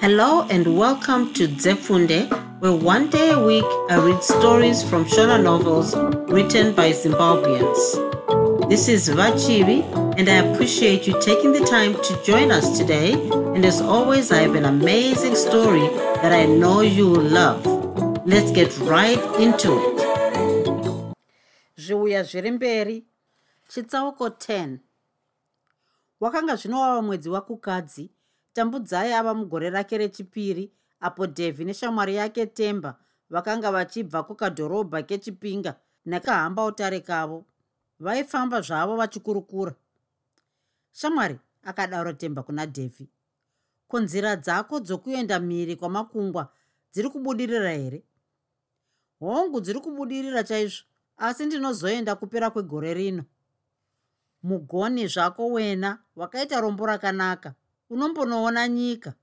Hello 0.00 0.46
and 0.48 0.78
welcome 0.78 1.34
to 1.34 1.48
Zefunde, 1.48 2.30
where 2.60 2.72
one 2.72 3.10
day 3.10 3.32
a 3.32 3.38
week 3.44 3.64
I 3.90 3.96
read 3.98 4.22
stories 4.22 4.80
from 4.88 5.04
Shona 5.04 5.42
novels 5.42 5.96
written 6.30 6.72
by 6.72 6.92
Zimbabweans. 6.92 8.68
This 8.68 8.86
is 8.86 9.08
Vachivi, 9.08 9.82
and 10.16 10.28
I 10.28 10.36
appreciate 10.36 11.08
you 11.08 11.20
taking 11.20 11.50
the 11.50 11.66
time 11.66 11.94
to 11.94 12.22
join 12.24 12.52
us 12.52 12.78
today. 12.78 13.14
And 13.54 13.64
as 13.64 13.80
always, 13.80 14.30
I 14.30 14.42
have 14.42 14.54
an 14.54 14.66
amazing 14.66 15.34
story 15.34 15.88
that 16.22 16.30
I 16.32 16.46
know 16.46 16.80
you 16.80 17.10
will 17.10 17.28
love. 17.40 17.66
Let's 18.24 18.52
get 18.52 18.78
right 18.78 19.18
into 19.40 19.72
it. 19.78 19.98
zviuya 21.76 22.22
zviri 22.22 22.50
mberi 22.50 23.06
chitsauko 23.68 24.28
10 24.28 24.78
wakanga 26.20 26.56
zvinovava 26.56 27.02
mwedzi 27.02 27.28
wakukadzi 27.28 28.10
tambudzai 28.52 29.12
ava 29.12 29.34
mugore 29.34 29.70
rake 29.70 29.98
rechipiri 29.98 30.72
apo 31.00 31.26
dhevhi 31.26 31.64
neshamwari 31.64 32.16
yake 32.16 32.46
temba 32.46 32.98
vakanga 33.30 33.72
vachibva 33.72 34.22
kukadhorobha 34.22 35.02
kechipinga 35.02 35.74
nekahamba 36.06 36.64
utare 36.64 37.00
kavo. 37.00 37.44
Vaifamba 38.00 38.60
zvavo 38.60 38.96
vachikurukura. 38.96 39.74
Shamwari 40.92 41.38
akadaura 41.62 42.12
temba 42.12 42.42
kuna 42.42 42.66
dhevhi 42.66 43.08
kunzira 43.88 44.36
dzako 44.36 44.80
dzokuenda 44.80 45.40
mhiri 45.40 45.76
kwamakungwa 45.76 46.52
dziri 46.92 47.08
kubudirira 47.10 47.70
here? 47.72 48.02
Hongu 49.20 49.60
dziri 49.60 49.80
kubudirira 49.80 50.44
chaizvo 50.44 50.84
asi 51.16 51.46
ndinozoenda 51.46 52.14
kupera 52.14 52.50
kwegore 52.50 52.94
rino. 52.94 53.24
Mugoni 54.42 55.06
zvako 55.06 55.48
wena 55.48 55.98
wakaita 56.16 56.60
rombo 56.60 56.86
rakanaka 56.86 57.54
unombonoona 57.90 58.68
nyika. 58.68 59.14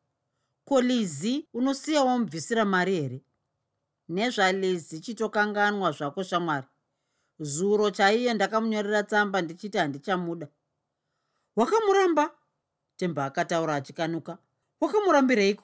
Ko 0.66 0.82
lizi 0.82 1.48
unosiya 1.54 2.04
wamubvisira 2.04 2.66
mari 2.66 2.96
here? 2.96 3.22
Nezvalizi 4.09 5.00
chitokanganwa 5.00 5.92
zvako 5.92 6.23
shamwari. 6.23 6.67
Zuro 7.39 7.92
chaiye 7.92 8.34
ndakamunyorera 8.34 9.04
tsamba 9.04 9.42
ndichiti 9.42 9.78
handichamuda. 9.78 10.48
Wakamuramba? 11.56 12.31
Temba 12.98 13.26
akataura 13.26 13.76
achikanuka. 13.76 14.38
Wakamurambireiko? 14.82 15.64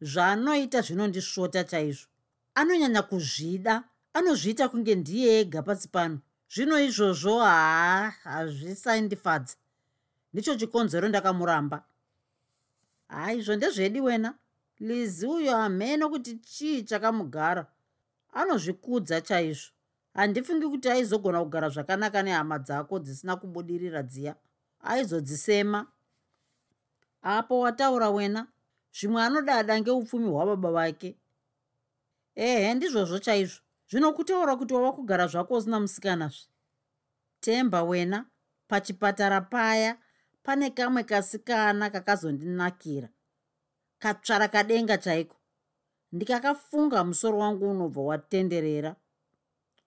Zvaanoita 0.00 0.80
zvinondisvota 0.80 1.64
chaizvo. 1.64 2.08
Anonyanya 2.54 3.02
kuzvida 3.02 3.84
anozviita 4.12 4.68
kunge 4.68 4.94
ndiye 4.94 5.40
ega 5.40 5.62
pasi 5.62 5.88
pano. 5.88 6.20
Zvino 6.54 6.80
izvozvo 6.80 7.40
haa 7.40 8.10
hazvisaindifadza 8.10 9.56
ndicho 10.32 10.54
chikonzero 10.56 11.08
ndakamuramba. 11.08 11.84
Haizvo 13.08 13.56
ndezvedi 13.56 14.00
wena? 14.00 14.34
Lizi 14.78 15.26
uyo 15.26 15.56
hameno 15.56 16.10
kuti 16.10 16.38
chii 16.38 16.82
chakamugara. 16.82 17.66
Anozvikudza 18.32 19.20
chaizvo. 19.20 19.70
Handifungi 20.14 20.66
kuti 20.68 20.88
aizogona 20.88 21.40
kugara 21.44 21.68
zvakanaka 21.68 22.22
nehama 22.22 22.58
dzako 22.58 22.98
dzisina 22.98 23.36
kubudirira 23.36 24.02
dziya. 24.02 24.34
Aizodzisema. 24.80 25.86
Apo 27.22 27.60
wataura 27.60 28.10
wena 28.10 28.46
zvimwe 28.92 29.22
anodada 29.22 29.80
ngeupfumi 29.80 30.28
hwababa 30.28 30.70
vake. 30.70 31.16
Ehe 32.34 32.74
ndizvozvo 32.74 33.18
chaizvo. 33.18 33.60
Zvino 33.90 34.12
kutaura 34.12 34.56
kuti 34.56 34.74
wava 34.74 34.92
kugara 34.92 35.26
zvako 35.26 35.54
usina 35.54 35.80
musikanazve 35.80 36.48
temba 37.40 37.82
wena 37.82 38.24
pachipatara 38.68 39.40
paya 39.40 39.98
pane 40.42 40.70
kamwe 40.70 41.04
kasikana 41.04 41.90
kakazondinakira. 41.90 43.08
Katsvara 43.98 44.48
kadenga 44.48 44.98
chaiko? 44.98 45.36
Ndikakafunga 46.12 47.04
musoro 47.04 47.38
wangu 47.38 47.70
unobva 47.70 48.00
watenderera. 48.02 48.96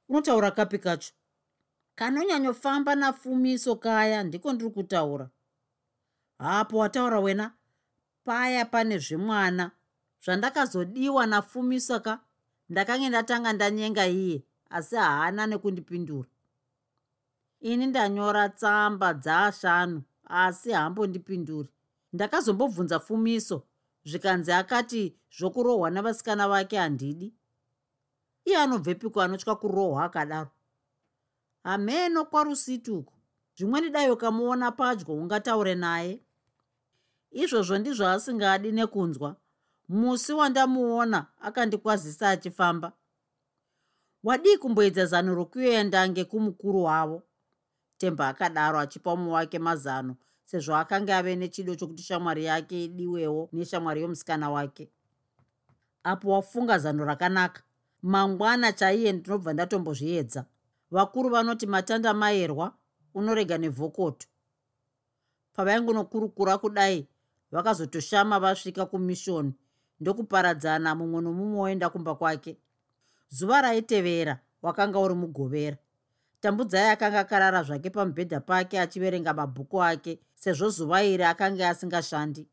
Unotaura 0.09 0.51
kapi 0.51 0.79
kacho? 0.79 1.13
Kanonyanyofamba 1.95 2.95
nafumiso 2.95 3.75
kaya 3.75 4.23
ndiko 4.23 4.53
ndiri 4.53 4.71
kutaura. 4.71 5.29
Hapo 6.37 6.77
wataura 6.77 7.19
wena. 7.19 7.53
Paya 8.23 8.65
pane 8.65 8.97
zvemwana. 8.97 9.71
Zvandakazodiwa 10.25 11.25
nafumiso 11.27 11.99
ka? 11.99 12.19
Ndakange 12.69 13.09
ndatanga 13.09 13.53
ndanyenga 13.53 14.07
iye 14.07 14.43
asi 14.69 14.95
haana 14.95 15.47
nekundipindura. 15.47 16.29
Ini 17.59 17.85
ndanyora 17.85 18.49
tsamba 18.49 19.13
dzaashanu 19.13 20.03
asi 20.25 20.71
haambondipinduri 20.71 21.69
ndakazombobvunza 22.13 22.99
fumiso 22.99 23.63
zvikanzi 24.05 24.51
akati 24.51 25.15
zvokurohwa 25.37 25.89
navasikana 25.89 26.47
vake 26.47 26.77
handidi? 26.77 27.33
Iye 28.45 28.57
anobvepiko 28.57 29.21
anotya 29.21 29.55
kurohwa 29.55 30.05
akadaro? 30.05 30.49
Hameno 31.63 32.25
kwarusituko 32.25 33.13
zvimweni 33.57 33.89
dai 33.89 34.11
ukamuona 34.11 34.71
padyo 34.71 35.13
ungataure 35.15 35.75
naye. 35.75 36.21
Izvozvo 37.31 37.77
ndizvo 37.77 38.07
asingadi 38.07 38.71
nekunzwa. 38.71 39.35
Musi 39.89 40.33
wandamuona 40.33 41.27
akandikwazisa 41.41 42.29
achifamba. 42.29 42.91
Wadii 44.23 44.57
kumboedza 44.57 45.05
zano 45.05 45.35
rokuenda 45.35 46.09
ngekumukuru 46.09 46.83
wavo 46.83 47.23
temba 47.97 48.27
akadaro 48.27 48.79
achipa 48.79 49.15
mumwe 49.15 49.33
wake 49.33 49.59
mazano 49.59 50.15
sezvo 50.45 50.75
akanga 50.75 51.17
ave 51.17 51.35
nechido 51.35 51.75
chokuti 51.75 52.03
shamwari 52.03 52.45
yake 52.45 52.85
idiwewo 52.85 53.49
neshamwari 53.53 54.01
yomusikana 54.01 54.49
wake. 54.49 54.89
Apo 56.03 56.29
wafunga 56.31 56.77
zano 56.79 57.05
rakanaka. 57.05 57.61
Mangwana 58.01 58.71
chaiye 58.71 59.11
ndinobva 59.11 59.53
ndatombozviedza. 59.53 60.45
Vakuru 60.91 61.29
vanoti 61.29 61.65
matanda 61.67 62.13
mayerwa 62.13 62.75
unorega 63.13 63.57
nevhokoto. 63.57 64.27
Pavaingunokurukura 65.53 66.57
kudai 66.57 67.07
vakazotoshama 67.51 68.39
vasvika 68.39 68.85
kumishoni 68.85 69.53
ndokuparadzana 69.99 70.95
mumwe 70.95 71.21
nomumwe 71.21 71.59
woenda 71.59 71.89
kumba 71.89 72.15
kwake. 72.15 72.57
Zuva 73.29 73.61
raitevera 73.61 74.39
wakanga 74.61 74.99
uri 74.99 75.13
mugovera 75.15 75.77
tambudzai 76.45 76.89
akanga 76.89 77.19
akarara 77.19 77.63
zvake 77.63 77.89
pamubhedha 77.89 78.39
pake 78.39 78.79
achiverenga 78.79 79.33
mabhuku 79.33 79.83
ake 79.83 80.19
sezvo 80.35 80.69
zuva 80.69 81.03
iri 81.03 81.23
akanga 81.23 81.69
asingashandi. 81.69 82.47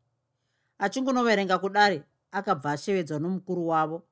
Achingunoverenga 0.79 1.59
kudare 1.59 2.03
akabva 2.31 2.71
ashevedzwa 2.71 3.19
nomukuru 3.19 3.67
wavo 3.67 4.03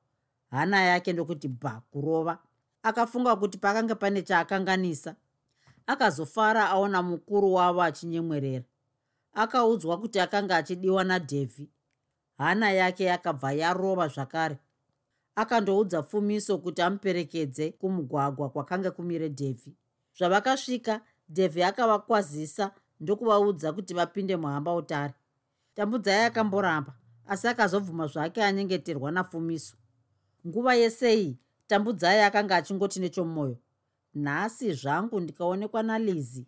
hana 0.50 0.82
yake 0.82 1.12
ndokuti 1.12 1.48
bha 1.48 1.82
kurova. 1.90 2.38
Akafunga 2.82 3.36
kuti 3.36 3.58
pakanga 3.58 3.94
pane 3.94 4.22
chaakanganisa 4.22 5.16
akazofara 5.86 6.70
aona 6.70 7.02
mukuru 7.02 7.54
wavo 7.54 7.82
achinyemwerera. 7.82 8.64
Akaudzwa 9.34 9.98
kuti 9.98 10.20
akanga 10.20 10.56
achidiwa 10.56 11.04
nadhevhi 11.04 11.70
hana 12.38 12.70
yake 12.70 13.04
yakabva 13.04 13.52
yarova 13.52 14.08
zvakare 14.08 14.58
akandoudza 15.34 16.02
fumiso 16.02 16.58
kuti 16.58 16.82
amuperekedze 16.82 17.70
kumugwagwa 17.70 18.50
kwakanga 18.50 18.90
kumire 18.90 19.28
dhevhi 19.28 19.76
zvavakasvika 20.18 21.00
dhevhi 21.28 21.62
akavakwazisa 21.62 22.72
ndokuvaudza 23.00 23.72
kuti 23.72 23.94
vapinde 23.94 24.36
muhamba 24.36 24.74
utare. 24.74 25.14
Tambudzai 25.74 26.24
akamboramba 26.24 26.94
asi 27.26 27.48
akazobvuma 27.48 28.06
zvake 28.06 28.44
anyengeterwa 28.44 29.10
nafumiso. 29.10 29.76
Nguva 30.46 30.74
yesei 30.74 31.38
tambudzai 31.66 32.20
akanga 32.20 32.56
achingoti 32.56 33.00
nechomwoyo 33.00 33.56
nhasi 34.14 34.72
zvangu 34.72 35.20
ndikaonekwa 35.20 35.82
nalizi. 35.82 36.46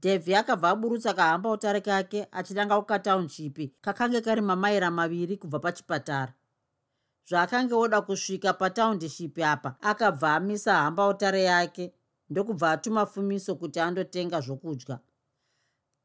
Dhevhi 0.00 0.34
akabva 0.34 0.70
aburutsa 0.70 1.14
kahamba 1.14 1.50
utare 1.50 1.80
kake 1.80 2.26
achitanga 2.32 2.80
kukataunshipi 2.80 3.74
kakange 3.80 4.20
kari 4.20 4.40
mamaira 4.40 4.90
maviri 4.90 5.36
kubva 5.36 5.58
pachipatara 5.58 6.34
zvaakanga 7.28 7.76
oda 7.76 8.00
kusvika 8.00 8.52
pataundishipi 8.52 9.42
apa 9.42 9.76
akabva 9.80 10.34
amisa 10.34 10.74
hamba 10.74 11.08
utare 11.08 11.42
yake 11.42 11.92
ndokubva 12.30 12.70
atuma 12.70 13.06
fumiso 13.06 13.54
kuti 13.54 13.80
andotenga 13.80 14.40
zvokudya. 14.40 14.98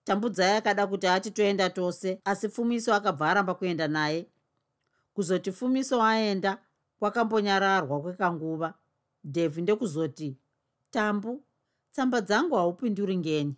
Tambudzai 0.03 0.57
akada 0.57 0.87
kuti 0.87 1.07
ati 1.07 1.31
toenda 1.31 1.69
tose 1.69 2.21
asi 2.25 2.49
fumiso 2.49 2.93
akabva 2.93 3.29
aramba 3.29 3.53
kuenda 3.53 3.87
naye. 3.87 4.27
Kuzoti 5.13 5.51
fumiso 5.51 6.03
aenda 6.03 6.57
kwakambonyararwa 6.99 8.01
kwekanguva. 8.01 8.73
Dhevhi 9.23 9.61
ndekuzoti 9.61 10.37
tambu 10.91 11.43
tsamba 11.91 12.21
dzangu 12.21 12.55
haupinduri 12.55 13.17
ngeni. 13.17 13.55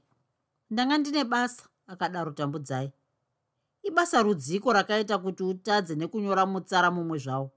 Ndanga 0.69 0.97
ndine 0.97 1.23
basa 1.23 1.63
akadaro 1.87 2.31
tambudzai 2.31 2.91
ibasa 3.83 4.21
rudziko 4.21 4.73
rakaita 4.73 5.17
kuti 5.17 5.43
utadze 5.43 5.95
nekunyora 5.95 6.45
mutsara 6.45 6.91
mumwe 6.91 7.17
zvawo. 7.17 7.51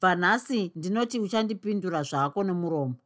Bva 0.00 0.14
nhasi 0.14 0.72
ndinoti 0.76 1.20
uchandipindura 1.20 2.02
zvako 2.02 2.44
nemuromo. 2.44 2.96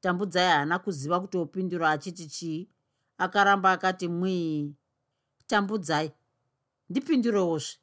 Tambudzai 0.00 0.48
haana 0.48 0.78
kuziva 0.78 1.20
kuti 1.20 1.36
opindura 1.38 1.90
achiti 1.90 2.26
chii. 2.26 2.68
Akaramba 3.18 3.72
akati 3.72 4.08
mwii. 4.08 4.74
Tambudzai 5.46 6.12
ndipindurewozve 6.90 7.78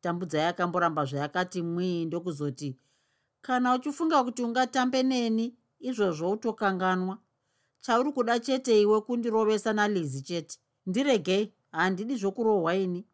tambudzai 0.00 0.44
akamboramba 0.44 1.04
zvayakati 1.04 1.62
mwii 1.62 2.04
ndokuzoti 2.04 2.76
kana 3.40 3.74
uchifunga 3.74 4.24
kuti 4.24 4.42
ungatambe 4.42 5.02
neni 5.02 5.56
izvozvo 5.80 6.30
utokanganwa. 6.30 7.18
Chauri 7.80 8.12
kuda 8.12 8.38
chete 8.40 8.82
iwe 8.82 9.00
kundirovesa 9.00 9.72
nalizi 9.72 10.22
chete. 10.22 10.58
Ndiregei 10.86 11.52
handidi 11.72 12.16
zvokurohwa 12.16 12.74
ini 12.74 13.06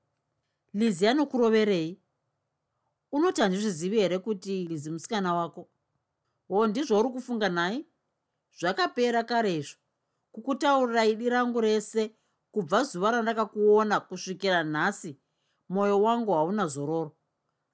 lizi 0.75 1.07
anokuroverei 1.07 2.01
unoti 3.13 3.41
handizvizivi 3.41 4.01
here 4.01 4.19
kuti 4.19 4.65
lizi 4.69 4.91
musikana 4.91 5.35
wako? 5.35 5.69
Ho 6.49 6.67
ndizvo 6.67 7.01
uri 7.01 7.09
kufunga 7.09 7.49
nhai? 7.49 7.87
Zvakapera 8.59 9.25
kare 9.25 9.57
izvo 9.57 9.79
kukutaurira 10.33 11.05
idi 11.07 11.29
rangu 11.29 11.61
rese 11.61 12.15
kubva 12.53 12.85
zuva 12.85 13.11
randakakuona 13.11 14.01
kusvikira 14.01 14.65
nhasi 14.65 15.19
mwoyo 15.69 16.03
wangu 16.03 16.33
hauna 16.33 16.67
zororo. 16.67 17.17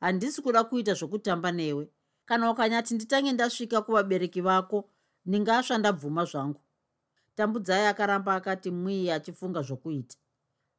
Handisi 0.00 0.42
kuda 0.42 0.64
kuita 0.64 0.94
zvokutamba 0.94 1.52
newe. 1.52 1.88
Kana 2.24 2.50
ukanyati 2.50 2.94
nditange 2.94 3.32
ndasvika 3.32 3.82
kuvabereki 3.82 4.40
vako 4.40 4.90
ndingasva 5.26 5.78
ndabvuma 5.78 6.24
zvangu. 6.24 6.60
Tambudzai 7.34 7.86
akaramba 7.86 8.34
akati 8.34 8.70
mwii 8.70 9.10
achifunga 9.10 9.62
zvokuita 9.62 10.16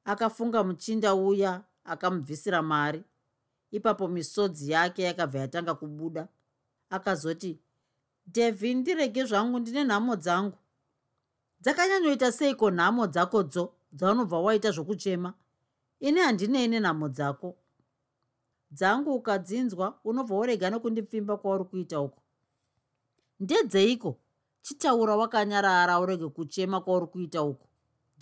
akafunga 0.06 0.64
muchinda 0.64 1.16
uya 1.16 1.62
akamubvisira 1.84 2.62
mari. 2.62 3.04
Ipapo 3.72 4.08
misodzi 4.08 4.72
yake 4.72 5.04
yakabva 5.04 5.40
yatanga 5.40 5.74
kubuda. 5.76 6.28
Akazoti 6.90 7.60
devhi 8.26 8.74
ndirege 8.74 9.24
zvangu 9.26 9.60
ndine 9.60 9.84
nhamo 9.84 10.16
dzangu. 10.16 10.58
Dzakanyanyoita 11.62 12.32
seiko 12.32 12.72
nhamo 12.72 13.08
dzakodzo 13.08 13.74
dzaunobva 13.94 14.40
waita 14.40 14.72
zvokuchema? 14.72 15.34
Ini 16.00 16.20
handineni 16.20 16.80
nhamo 16.80 17.10
dzako. 17.10 17.56
Dzangu 18.72 19.14
ukadzinzwa 19.16 20.00
unobva 20.04 20.36
worega 20.36 20.70
nokundipfimba 20.70 21.38
kwauri 21.38 21.64
kuita 21.66 22.02
uko 22.02 22.22
ndedzeiko 23.40 24.18
chitaura 24.62 25.16
wakanyarara 25.16 26.00
urege 26.00 26.28
kuchema 26.30 26.82
kwauri 26.82 27.08
kuita 27.08 27.44
uko 27.44 27.68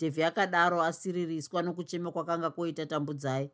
dhevhi 0.00 0.22
akadaro 0.24 0.82
asiririswa 0.82 1.62
nokuchema 1.62 2.12
kwakanga 2.12 2.50
kwoita 2.50 2.86
tambudzai. 2.86 3.50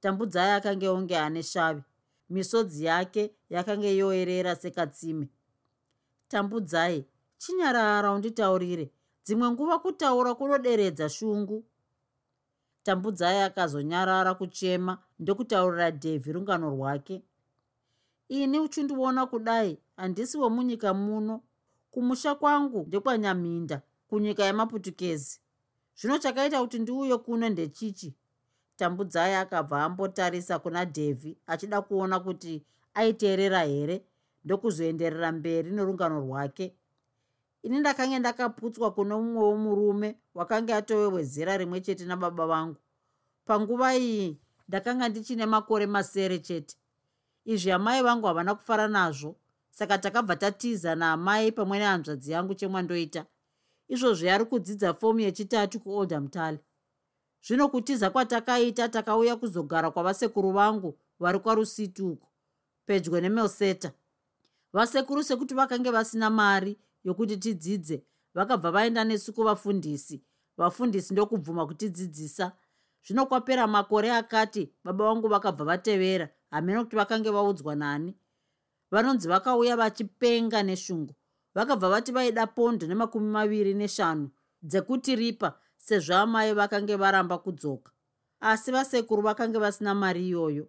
Tambudzai 0.00 0.50
akanga 0.50 0.92
unge 0.92 1.18
ane 1.18 1.42
shavi. 1.42 1.82
Misodzi 2.30 2.84
yake 2.84 3.34
yakanga 3.50 3.88
yoerera 3.88 4.56
sekatsime. 4.56 5.28
Tambudzai 6.28 7.06
chinyarara 7.38 8.12
unditaurire. 8.12 8.90
Dzimwe 9.24 9.50
nguva 9.50 9.78
kutaura 9.78 10.34
kunoderedza 10.34 11.08
shungu. 11.08 11.64
Tambudzai 12.82 13.40
akazonyarara 13.42 14.34
kuchema 14.34 14.98
ndokutaurira 15.18 15.90
dhevhi 15.90 16.32
rungano 16.32 16.70
rwake. 16.70 17.22
Ini 18.28 18.60
uchindiona 18.60 19.26
kudai 19.26 19.78
handisi 19.96 20.38
wemunyika 20.38 20.94
muno. 20.94 21.42
Kumusha 21.90 22.34
kwangu 22.34 22.84
ndekwanyaminda 22.86 23.82
kunyika 24.08 24.44
yemaputukezi 24.44 25.40
zvino 25.98 26.18
chakaita 26.18 26.60
kuti 26.60 26.78
ndiuye 26.78 27.16
kuno 27.18 27.48
ndechichi. 27.48 28.14
Tambudzai 28.76 29.34
akabva 29.34 29.84
ambotarisa 29.84 30.58
kuna 30.58 30.84
dhevhi 30.84 31.38
achida 31.46 31.82
kuona 31.82 32.20
kuti 32.20 32.64
aiteerera 32.94 33.62
here 33.62 34.04
ndokuzoenderera 34.44 35.32
mberi 35.32 35.70
norungano 35.70 36.20
rwake. 36.20 36.74
Ini 37.62 37.78
ndakange 37.78 38.18
ndakaputswa 38.18 38.90
kuno 38.90 39.22
mumwewo 39.22 39.56
murume 39.56 40.18
wakanga 40.34 40.76
atowewezera 40.76 41.56
rimwe 41.56 41.80
chete 41.80 42.04
nababa 42.04 42.46
vangu. 42.46 42.76
Panguva 43.44 43.96
iyi 43.96 44.38
ndakanga 44.68 45.08
ndichine 45.08 45.46
makore 45.46 45.86
masere 45.86 46.38
chete. 46.38 46.76
Izvi 47.44 47.70
amai 47.72 48.02
vangu 48.02 48.26
havana 48.26 48.54
kufara 48.54 48.88
nazvo 48.88 49.36
saka 49.70 49.98
takabva 49.98 50.36
tatiza 50.36 50.94
naamai 50.94 51.52
pamwe 51.52 51.78
nehanzvadzi 51.78 52.32
yangu 52.32 52.54
chemwandoita 52.54 53.26
izvozvi 53.88 54.30
ari 54.30 54.44
kudzidza 54.44 54.94
fomu 54.94 55.20
yechitatu 55.20 55.80
kuoldham 55.80 56.28
tally 56.28 56.58
zvino 57.46 57.68
kutiza 57.68 58.10
kwatakaita 58.10 58.88
takauya 58.88 59.36
kuzogara 59.36 59.90
kwavasekuru 59.90 60.50
vangu 60.52 60.98
vari 61.20 61.38
kwarusitu 61.38 62.08
uko 62.10 62.28
pedyo 62.86 63.20
nemelseta 63.20 63.92
vasekuru 64.72 65.22
sekuti 65.22 65.54
vakange 65.54 65.90
vasina 65.90 66.30
mari 66.30 66.78
yokuti 67.04 67.36
tidzidze 67.36 68.04
vakabva 68.34 68.70
vaenda 68.70 69.04
nesu 69.04 69.32
kuvafundisi. 69.32 70.22
Vafundisi 70.56 71.12
ndokubvuma 71.12 71.66
kutidzidzisa. 71.66 72.52
Zvino 73.04 73.26
kwapera 73.26 73.66
makore 73.66 74.12
akati 74.12 74.72
baba 74.84 75.04
vangu 75.04 75.28
vakabva 75.28 75.64
vatevera 75.64 76.28
hamena 76.50 76.84
kuti 76.84 76.96
vakange 76.96 77.30
vaudzwa 77.30 77.74
nani. 77.76 78.16
Vanonzi 78.90 79.28
vakauya 79.28 79.76
vachipenga 79.76 80.62
neshungu 80.62 81.14
vakabva 81.58 81.88
vati 81.88 82.12
vaida 82.12 82.46
pondo 82.46 82.86
nemakumi 82.86 83.30
maviri 83.30 83.74
neshanu 83.74 84.30
dzekuti 84.62 85.16
ripa 85.16 85.58
sezvo 85.76 86.14
amai 86.14 86.54
vakange 86.54 86.96
varamba 86.96 87.38
kudzoka. 87.38 87.92
Asi 88.40 88.70
vasekuru 88.72 89.22
vakange 89.22 89.58
vasina 89.58 89.94
mari 89.94 90.28
iyoyo. 90.28 90.68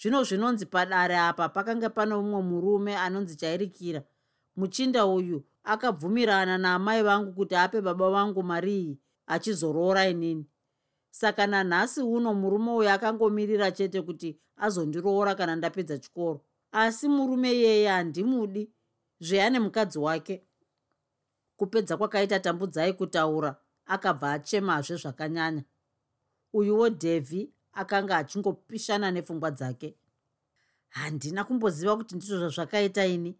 Zvino 0.00 0.24
zvinonzi 0.24 0.66
padare 0.66 1.18
apa 1.18 1.48
pakanga 1.48 1.90
pano 1.90 2.22
mumwe 2.22 2.42
murume 2.42 2.96
anonzi 2.96 3.36
chairikira. 3.36 4.02
Muchinda 4.56 5.06
uyu 5.06 5.44
akabvumirana 5.64 6.58
naamai 6.58 7.02
vangu 7.02 7.32
kuti 7.32 7.54
ape 7.56 7.80
baba 7.80 8.10
vangu 8.10 8.42
mari 8.42 8.80
iyi 8.80 9.00
achizoroora 9.26 10.08
inini. 10.08 10.46
Saka 11.10 11.46
nanhasi 11.46 12.00
uno 12.00 12.34
murume 12.34 12.70
uyu 12.70 12.90
akangomirira 12.90 13.70
chete 13.70 14.02
kuti 14.02 14.40
azondiroora 14.56 15.34
kana 15.34 15.56
ndapedza 15.56 15.98
chikoro. 15.98 16.40
Asi 16.72 17.08
murume 17.08 17.52
iyeye 17.52 17.88
handimudi 17.88 18.72
zveyane 19.20 19.60
mukadzi 19.60 19.98
wake 19.98 20.44
kupedza 21.56 21.96
kwakaita 21.96 22.40
tambudzai 22.40 22.92
kutaura 22.92 23.56
akabva 23.86 24.32
achemazve 24.32 24.96
zvakanyanya. 24.96 25.64
Uyuwo 26.52 26.88
dhevhi 26.88 27.52
akanga 27.72 28.16
achingopishana 28.16 29.10
nepfungwa 29.10 29.50
dzake. 29.50 29.96
Handina 30.88 31.44
kumboziva 31.44 31.96
kuti 31.96 32.16
ndizvo 32.16 32.38
zvazvakaita 32.38 33.06
ini. 33.06 33.38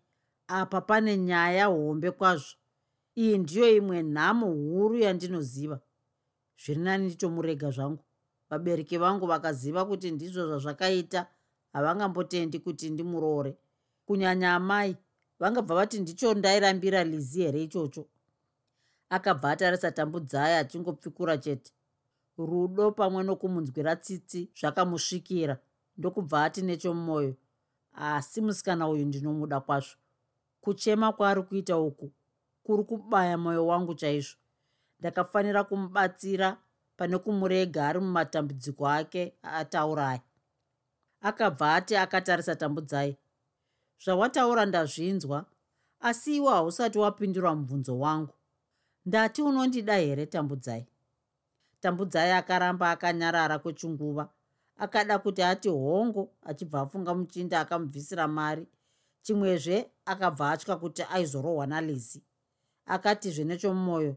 Apa 0.48 0.80
pane 0.80 1.16
nyaya 1.16 1.66
hombe 1.66 2.10
kwazvo. 2.10 2.56
Iyi 3.16 3.38
ndiyo 3.38 3.76
imwe 3.76 4.02
nhamo 4.02 4.46
huru 4.46 4.98
yandinoziva. 4.98 5.80
Zviri 6.64 6.80
nani 6.80 7.06
nditomurega 7.06 7.70
zvangu. 7.70 8.04
Vabereki 8.50 8.98
vangu 8.98 9.26
vakaziva 9.26 9.84
kuti 9.84 10.10
ndizvo 10.10 10.46
zvazvakaita 10.46 11.26
havangambotendi 11.72 12.58
kuti 12.58 12.90
ndimuroore 12.90 13.56
kunyanya 14.06 14.54
amai 14.54 14.96
vangabva 15.40 15.74
vati 15.74 16.00
ndicho 16.00 16.34
ndairambira 16.34 17.04
lizi 17.04 17.42
here 17.42 17.62
ichocho? 17.62 18.06
Akabva 19.10 19.50
atarisa 19.50 19.90
tambudzai 19.92 20.54
achingopfikura 20.54 21.38
chete. 21.38 21.72
Rudo 22.38 22.92
pamwe 22.92 23.22
nokumunzwira 23.22 23.96
tsitsi 23.96 24.50
zvakamusvikira 24.58 25.58
ndokubva 25.96 26.44
ati 26.44 26.62
nechomumwoyo 26.62 27.34
asi 27.94 28.40
musikana 28.40 28.88
uyu 28.88 29.04
ndinomuda 29.06 29.60
kwazvo. 29.60 29.96
Kuchema 30.60 31.12
kwaari 31.12 31.42
kuita 31.42 31.78
uku 31.78 32.12
kuri 32.62 32.84
kubaya 32.84 33.38
mwoyo 33.38 33.66
wangu 33.66 33.94
chaizvo. 33.94 34.36
Ndakafanira 35.00 35.64
kumubatsira 35.64 36.56
pane 36.96 37.18
kumurega 37.18 37.88
ari 37.88 38.00
mumatambudziko 38.00 38.88
ake 38.88 39.34
ataurayi 39.42 40.20
akabva 41.20 41.74
ati 41.74 41.96
akatarisa 41.96 42.56
tambudzai 42.56 43.16
zvawataura 44.04 44.66
ndazvinzwa 44.66 45.46
asi 46.00 46.36
iwo 46.36 46.50
hausati 46.50 46.98
wapindura 46.98 47.54
mubvunzo 47.54 47.98
wangu. 47.98 48.34
Ndati 49.06 49.42
unondida 49.42 49.96
here 49.96 50.26
tambudzai? 50.26 50.86
Tambudzai 51.80 52.30
akaramba 52.30 52.90
akanyarara 52.90 53.58
kwechinguva 53.58 54.28
akada 54.78 55.18
kuti 55.18 55.42
ati 55.42 55.68
hongo 55.68 56.30
achibva 56.42 56.80
afunga 56.80 57.14
muchinda 57.14 57.60
akamubvisira 57.60 58.28
mari. 58.28 58.66
Chimwezve 59.22 59.90
akabva 60.04 60.50
atya 60.50 60.76
kuti 60.76 61.02
aizorohwa 61.02 61.66
nalizi. 61.66 62.22
Akatizve 62.86 63.44
nechomumwoyo 63.44 64.16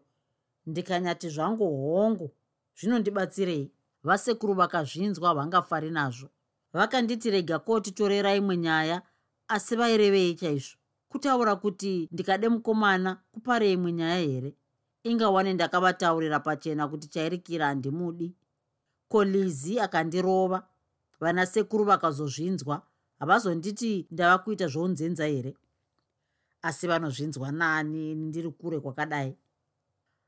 ndikanyati 0.66 1.30
zvangu 1.30 1.66
hongu 1.66 2.32
zvinondibatsirei? 2.78 3.72
Vasekuru 4.04 4.54
vakazvinzwa 4.54 5.34
vangafari 5.34 5.92
nazvo. 5.92 6.30
Vakanditi 6.74 7.32
rega 7.32 7.60
kotitorera 7.60 8.36
imwe 8.36 8.58
nyaya 8.58 9.02
asi 9.52 9.76
vairevei 9.76 10.36
chaizvo. 10.36 10.78
Kutaura 11.10 11.56
kuti 11.56 12.10
ndikade 12.12 12.50
mukomana 12.50 13.22
kupare 13.32 13.72
imwe 13.72 13.92
nyaya 13.92 14.20
here? 14.20 14.56
Ingawane 15.04 15.54
ndakavataurira 15.54 16.40
pachena 16.40 16.88
kuti 16.88 17.08
chairikira 17.08 17.66
handimudi. 17.66 18.36
Kolizi 19.10 19.80
akandirova. 19.80 20.68
Vana 21.20 21.46
sekuru 21.46 21.86
vakazozvinzwa. 21.86 22.82
Havazonditi 23.20 24.08
ndava 24.12 24.38
kuita 24.38 24.68
zvounzenza 24.68 25.26
here? 25.26 25.58
Asi 26.62 26.88
vanozvinzwa 26.88 27.52
nani 27.52 28.16
ndiri 28.16 28.52
kure 28.52 28.80
kwakadai. 28.80 29.38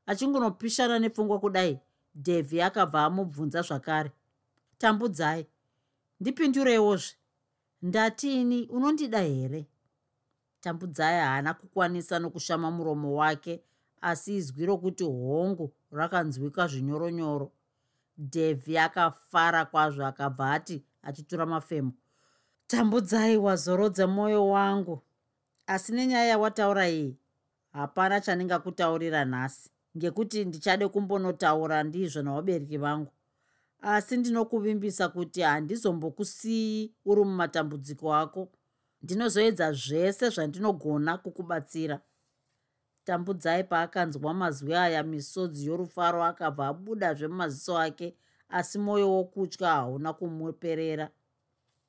Achingonopishana 0.06 0.98
nepfungwa 0.98 1.40
kudai 1.40 1.80
dhevhi 2.14 2.62
akabva 2.62 3.04
amubvunza 3.04 3.62
zvakare. 3.62 4.12
Tambudzai 4.78 5.46
ndipindurewozve 6.20 7.16
ndatini 7.84 8.66
unondida 8.66 9.20
here? 9.20 9.66
Tambudzai 10.60 11.20
haana 11.20 11.54
kukwanisa 11.54 12.18
nokushama 12.18 12.70
muromo 12.70 13.14
wake 13.14 13.62
asi 14.00 14.36
izwi 14.36 14.66
rokuti 14.66 15.04
hongu 15.04 15.72
rakanzwika 15.92 16.66
zvinyoronyoro. 16.66 17.52
Devhi 18.18 18.78
akafara 18.78 19.64
kwazvo 19.64 20.06
akabva 20.06 20.52
ati 20.52 20.84
achitura 21.02 21.46
mafemo 21.46 21.92
tambudzai 22.66 23.36
wazorodza 23.36 24.06
mwoyo 24.06 24.48
wangu. 24.48 25.02
Asi 25.66 25.92
nenyaya 25.92 26.24
yawataura 26.24 26.88
iyi 26.88 27.16
hapana 27.72 28.20
chandingakutaurira 28.20 29.24
nhasi 29.24 29.70
ngekuti 29.96 30.44
ndichade 30.44 30.88
kumbonotaura 30.88 31.82
ndizvo 31.82 32.22
navabereki 32.22 32.78
vangu 32.78 33.12
asi 33.84 34.16
ndinokuvimbisa 34.16 35.08
kuti 35.08 35.40
handizombokusiyi 35.40 36.94
uri 37.04 37.24
mumatambudziko 37.24 38.14
ako. 38.14 38.52
Ndinozoedza 39.02 39.72
zvese 39.72 40.28
zvandinogona 40.28 41.18
kukubatsira. 41.18 42.00
Tambudzai 43.04 43.64
paakanzwa 43.64 44.34
mazwi 44.34 44.74
aya 44.74 45.02
misodzi 45.02 45.66
yorufaro 45.66 46.24
akabva 46.24 46.68
abudazve 46.68 47.28
mumaziso 47.28 47.78
ake 47.78 48.16
asi 48.48 48.78
mwoyo 48.78 49.12
wokutya 49.12 49.68
hauna 49.68 50.12
kumuperera. 50.12 51.10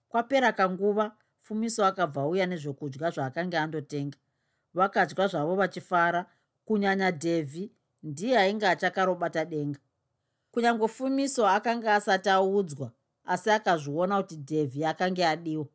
Kwapera 0.10 0.52
kanguva 0.52 1.16
fumiso 1.42 1.86
akabva 1.86 2.22
auya 2.22 2.46
nezvokudya 2.46 3.10
zvaakanga 3.12 3.62
andotenga. 3.62 4.18
Vakadya 4.74 5.28
zvavo 5.28 5.56
vachifara 5.56 6.26
kunyanya 6.66 7.12
devhi 7.12 7.72
ndiye 8.04 8.38
ainge 8.40 8.68
achakarobata 8.68 9.46
denga 9.46 9.80
kunyange 10.56 10.88
fumiso 10.88 11.48
akanga 11.48 11.96
asati 11.96 12.30
audzwa 12.30 12.92
asi 13.26 13.50
akazviona 13.50 14.22
kuti 14.22 14.38
devhi 14.38 14.86
akanga 14.86 15.30
adiwa. 15.30 15.68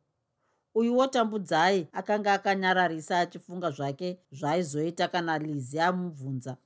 Uyuwo 0.75 1.07
tambudzai 1.07 1.87
akanga 1.93 2.33
akanyararisa 2.33 3.19
achifunga 3.19 3.71
zvake 3.71 4.19
zvaaizoita 4.31 5.07
kana 5.07 5.37
lizi 5.37 5.79
amubvunza. 5.79 6.57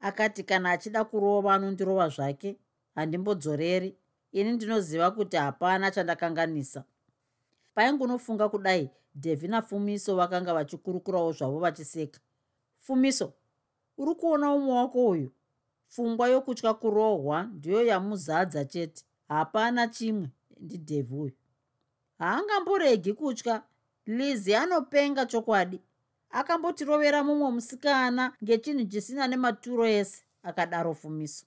Akati 0.00 0.42
kana 0.42 0.70
achida 0.70 1.04
kurova 1.04 1.54
anondirova 1.54 2.08
zvake 2.08 2.56
handimbodzoreri. 2.94 3.96
Ini 4.32 4.52
ndinoziva 4.52 5.10
kuti 5.10 5.36
hapana 5.36 5.90
chandakanganisa. 5.90 6.84
Paingunofunga 7.74 8.48
kudai 8.48 8.90
devhi 9.14 9.48
nafumiso 9.48 10.16
vakanga 10.16 10.54
vachikurukurawo 10.54 11.32
zvavo 11.32 11.58
vachiseka. 11.58 12.20
Fumiso 12.78 13.32
uri 13.98 14.14
kuona 14.14 14.52
umwe 14.52 14.74
wako 14.74 15.06
uyu 15.08 15.30
pfungwa 15.88 16.28
yokutya 16.28 16.74
kurohwa 16.74 17.42
ndiyo 17.42 17.82
yamuzadza 17.86 18.64
chete. 18.64 19.04
Hapana 19.28 19.88
chimwe 19.88 20.30
ndidevhi 20.60 21.14
uyu. 21.14 21.32
Haangamboregi 22.18 23.12
kutya. 23.12 23.62
Lizi 24.06 24.54
anopenga 24.54 25.26
chokwadi. 25.26 25.80
Akambotirovera 26.30 27.24
mumwe 27.24 27.50
musikana 27.50 28.32
ngechinhu 28.44 28.84
chisina 28.84 29.26
nematuro 29.28 29.86
ese 29.86 30.22
akadaro 30.42 30.94
fumiso. 30.94 31.46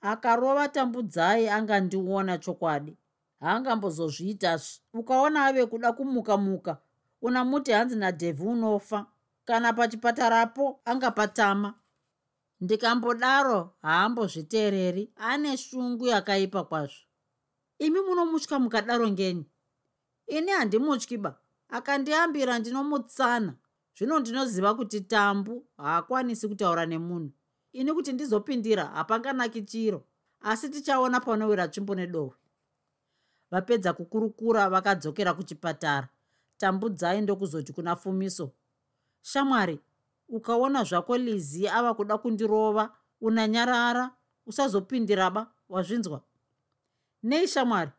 Akarova 0.00 0.68
tambudzai 0.68 1.48
angandiona 1.48 2.38
chokwadi. 2.38 2.96
Haangambozozviitasvi 3.40 4.80
ukaona 4.94 5.46
ave 5.46 5.66
kuda 5.66 5.92
kumuka 5.92 6.36
muka 6.36 6.76
una 7.22 7.44
muti 7.44 7.72
hanzi 7.72 7.96
nadhevhi 7.96 8.42
unofa. 8.46 9.06
Kana 9.44 9.72
pachipatarapo 9.72 10.80
angapatama 10.84 11.74
ndikambodaro 12.64 13.74
haambozviteereri. 13.82 15.12
Ane 15.16 15.56
shungu 15.56 16.06
yakaipa 16.06 16.64
kwazvo. 16.64 17.04
Imi 17.78 18.00
munomutya 18.00 18.58
mukadaro 18.58 19.08
ngeni? 19.10 19.46
Ini 20.26 20.50
handimutyiba 20.50 21.38
akandiambira 21.68 22.58
ndinomutsana. 22.58 23.54
Zvino 23.96 24.18
ndinoziva 24.18 24.74
kuti 24.74 25.00
tambu 25.00 25.66
haakwanisi 25.76 26.48
kutaura 26.48 26.86
nemunhu. 26.86 27.32
Ini 27.72 27.92
kuti 27.92 28.12
ndizopindira 28.12 28.84
hapanganaki 28.84 29.62
chiro. 29.62 30.04
Asi 30.40 30.68
tichaona 30.68 31.20
panowira 31.20 31.68
tsvimbo 31.68 31.94
nedohwe. 31.94 32.36
Vapedza 33.50 33.92
kukurukura 33.92 34.70
vakadzokera 34.70 35.34
kuchipatara. 35.34 36.08
Tambudzai 36.58 37.20
ndokuzoti 37.20 37.72
kuna 37.72 37.96
fumiso 37.96 38.52
shamwari 39.22 39.80
ukaona 40.28 40.84
zvako 40.84 41.16
lizi 41.16 41.68
ava 41.68 41.94
kuda 41.94 42.18
kundirova 42.18 42.92
unanyarara 43.20 44.10
usazopindiraba 44.46 45.46
wazvinzwa? 45.68 46.22
Nei 47.22 47.48
shamwari? 47.48 47.90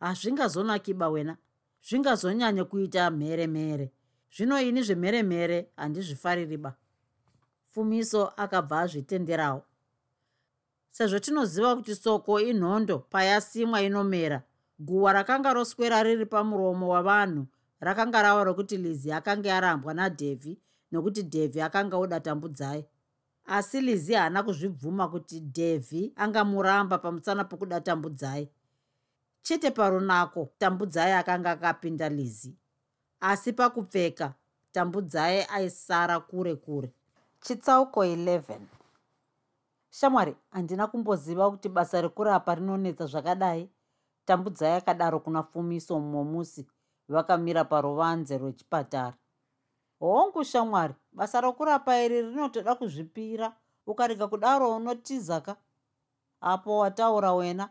Hazvingazonakiba 0.00 1.08
wena. 1.08 1.36
Zvingazonyanya 1.82 2.64
kuita 2.64 3.10
mhere 3.10 3.46
mhere 3.46 3.92
zvino 4.36 4.60
ini 4.60 4.82
zvemhere 4.82 5.22
mhere 5.22 5.70
handizvifaririba 5.76 6.74
fumiso 7.66 8.32
akabva 8.36 8.80
azvitenderawo 8.80 9.62
sezvo 10.90 11.18
tinoziva 11.18 11.76
kuti 11.76 11.94
soko 11.94 12.40
inhondo 12.40 12.98
payasimwa 12.98 13.82
inomera 13.82 14.42
guhwa 14.78 15.12
rakanga 15.12 15.52
roswera 15.52 16.02
riri 16.02 16.26
pamuromo 16.26 16.88
wavanhu 16.88 17.46
rakanga 17.80 18.22
rava 18.22 18.44
rokuti 18.44 18.76
lizi 18.76 19.12
akanga 19.12 19.56
arambwa 19.56 19.94
nadhevhi 19.94 20.58
nokuti 20.92 21.22
dhevhi 21.22 21.60
akanga 21.60 21.96
oda 21.96 22.20
tambudzai. 22.20 22.84
Asi 23.46 23.80
lizi 23.80 24.14
haana 24.14 24.42
kuzvibvuma 24.42 25.08
kuti 25.08 25.40
dhevhi 25.40 26.12
angamuramba 26.16 26.98
pamusana 26.98 27.44
pokuda 27.44 27.80
tambudzai. 27.80 28.48
Chete 29.42 29.70
parunako 29.70 30.48
tambudzai 30.58 31.12
akanga 31.12 31.50
akapinda 31.50 32.08
lizi 32.08 32.56
asi 33.20 33.52
pakupfeka 33.52 34.34
tambudzai 34.72 35.46
aisara 35.50 36.20
kure 36.20 36.54
kure. 36.56 36.92
Chitsauko 37.40 38.04
11 38.04 38.60
shamwari 39.90 40.36
handina 40.50 40.86
kumboziva 40.86 41.50
kuti 41.50 41.68
basa 41.68 42.00
rekurapa 42.00 42.54
rinonetsa 42.54 43.06
zvakadai. 43.06 43.70
Tambudzai 44.24 44.72
akadaro 44.72 45.20
kuna 45.20 45.42
fumiso 45.42 46.00
mumwe 46.00 46.24
musi 46.24 46.66
vakamira 47.08 47.64
paruvanze 47.64 48.38
rwechipatara 48.38 49.14
hongu 50.00 50.44
shamwari 50.44 50.94
basa 51.12 51.40
rokurapa 51.40 52.02
iri 52.02 52.22
rinotoda 52.22 52.74
kuzvipira. 52.74 53.56
Ukarega 53.86 54.28
kudaro 54.28 54.76
unotizaka. 54.76 55.56
Apo 56.40 56.78
wataura 56.78 57.32
wena 57.32 57.68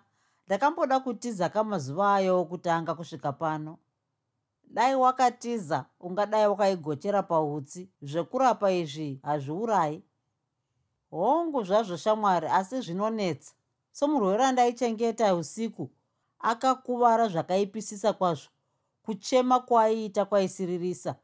ndakamboda 0.48 1.00
kutizaka 1.00 1.64
mazuva 1.64 2.16
ayo 2.16 2.42
okutanga 2.42 2.96
kusvika 2.96 3.32
pano. 3.32 3.78
Dai 4.64 4.96
wakatiza 4.96 5.86
ungadai 6.00 6.48
wakaigochera 6.48 7.24
pautsi. 7.24 7.90
Zvekurapa 8.02 8.72
izvi 8.72 9.20
hazviurayi. 9.24 10.04
Hongu 11.12 11.64
zvazvo 11.64 11.98
shamwari 11.98 12.48
asi 12.48 12.82
zvinonetsa. 12.82 13.54
Somurwere 13.92 14.46
andaichengeta 14.46 15.36
usiku 15.36 15.90
akakuvara 16.40 17.28
zvakaipisisa 17.28 18.14
kwazvo. 18.14 18.50
Kuchema 19.04 19.60
kwaaiita 19.60 20.26
kwaisiririsa 20.26 21.16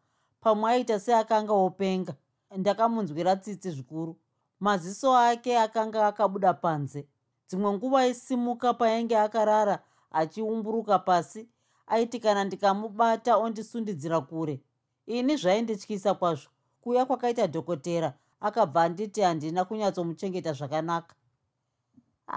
pamwe 0.45 0.71
aita 0.71 0.99
seakanga 0.99 1.53
openga 1.53 2.13
ndakamunzwira 2.57 3.35
tsitsi 3.35 3.71
zvikuru. 3.71 4.15
Maziso 4.59 5.17
ake 5.17 5.59
akanga 5.59 6.07
akabuda 6.07 6.53
panze. 6.53 7.07
Dzimwe 7.47 7.73
nguva 7.73 7.99
aisimuka 7.99 8.73
painge 8.73 9.17
akarara 9.17 9.79
achiumburuka 10.11 10.99
pasi 10.99 11.49
aiti 11.87 12.19
kana 12.19 12.43
ndikamubata 12.43 13.37
ondisundidzira 13.37 14.21
kure. 14.21 14.61
Ini 15.07 15.35
zvaindityisa 15.37 16.13
kwazvo. 16.13 16.49
Kuuya 16.81 17.05
kwakaita 17.05 17.47
dhokotera 17.47 18.13
akabva 18.39 18.83
anditi 18.83 19.21
handina 19.21 19.65
kunyatsomuchengeta 19.65 20.53
zvakanaka. 20.53 21.15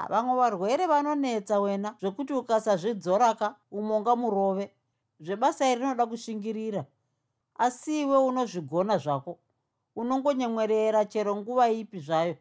Vamwe 0.09 0.35
varwere 0.37 0.87
vanonetsa 0.87 1.61
wena 1.61 1.95
zvekuti 2.01 2.33
ukasazvidzoraka 2.33 3.57
umonga 3.71 4.17
murove. 4.17 4.73
Zvebasa 5.21 5.69
iri 5.71 5.81
rinoda 5.81 6.07
kushingirira 6.07 6.85
asi 7.59 8.01
iwe 8.03 8.19
unozvigona 8.19 8.99
zvako 8.99 9.39
unongonyemwerera 9.97 11.05
chero 11.05 11.37
nguva 11.37 11.69
ipi 11.69 12.01
zvayo. 12.01 12.37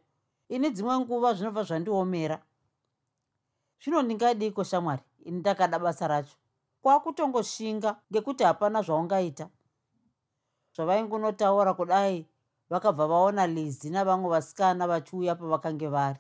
Ini 0.50 0.70
dzimwe 0.70 1.00
nguva 1.00 1.34
zvinobva 1.34 1.64
zvandiomera. 1.64 2.38
Zvino 3.82 4.02
ndingadiko 4.02 4.64
shamwari 4.64 5.02
ini 5.26 5.40
ndakada 5.40 5.80
basa 5.80 6.08
racho. 6.08 6.38
Kwakutongoshinga 6.82 7.98
ngekuti 8.12 8.44
hapana 8.44 8.82
zvaungaita. 8.82 9.50
Zvavaingunotaura 10.76 11.74
kudai 11.74 12.26
vakabva 12.70 13.08
vaona 13.08 13.48
lizi 13.48 13.90
navamwe 13.90 14.30
vasikana 14.30 14.88
vachiuya 14.88 15.36
pavakange 15.36 15.88
vari. 15.88 16.20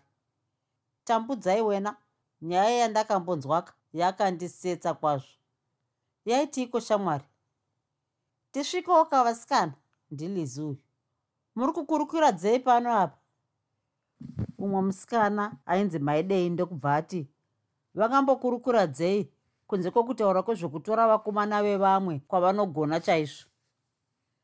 Tambudzai 1.03 1.61
wena 1.61 1.95
nyaya 2.41 2.69
yandakambonzwaka 2.69 3.73
yakandisetsa 3.93 4.93
kwazvo. 4.93 5.37
Yaitiiko 6.25 6.79
shamwari 6.79 7.25
tisvikewo 8.51 9.05
kavasikana 9.05 9.73
ndilizi 10.11 10.61
uyu 10.61 10.77
muri 11.55 11.71
kukurukira 11.73 12.31
dzei 12.31 12.59
pano 12.59 12.89
apa? 12.93 13.17
Umwe 14.57 14.81
musikana 14.81 15.43
ainzi 15.65 15.99
maidei 15.99 16.49
ndokubva 16.49 16.95
ati 16.95 17.27
vakambokurukura 17.95 18.87
dzei 18.87 19.31
kunze 19.67 19.91
kwokutaura 19.91 20.43
kwezvekutora 20.43 21.07
vakomana 21.07 21.63
vevamwe 21.63 22.19
kwavanogona 22.27 22.99
chaizvo? 22.99 23.49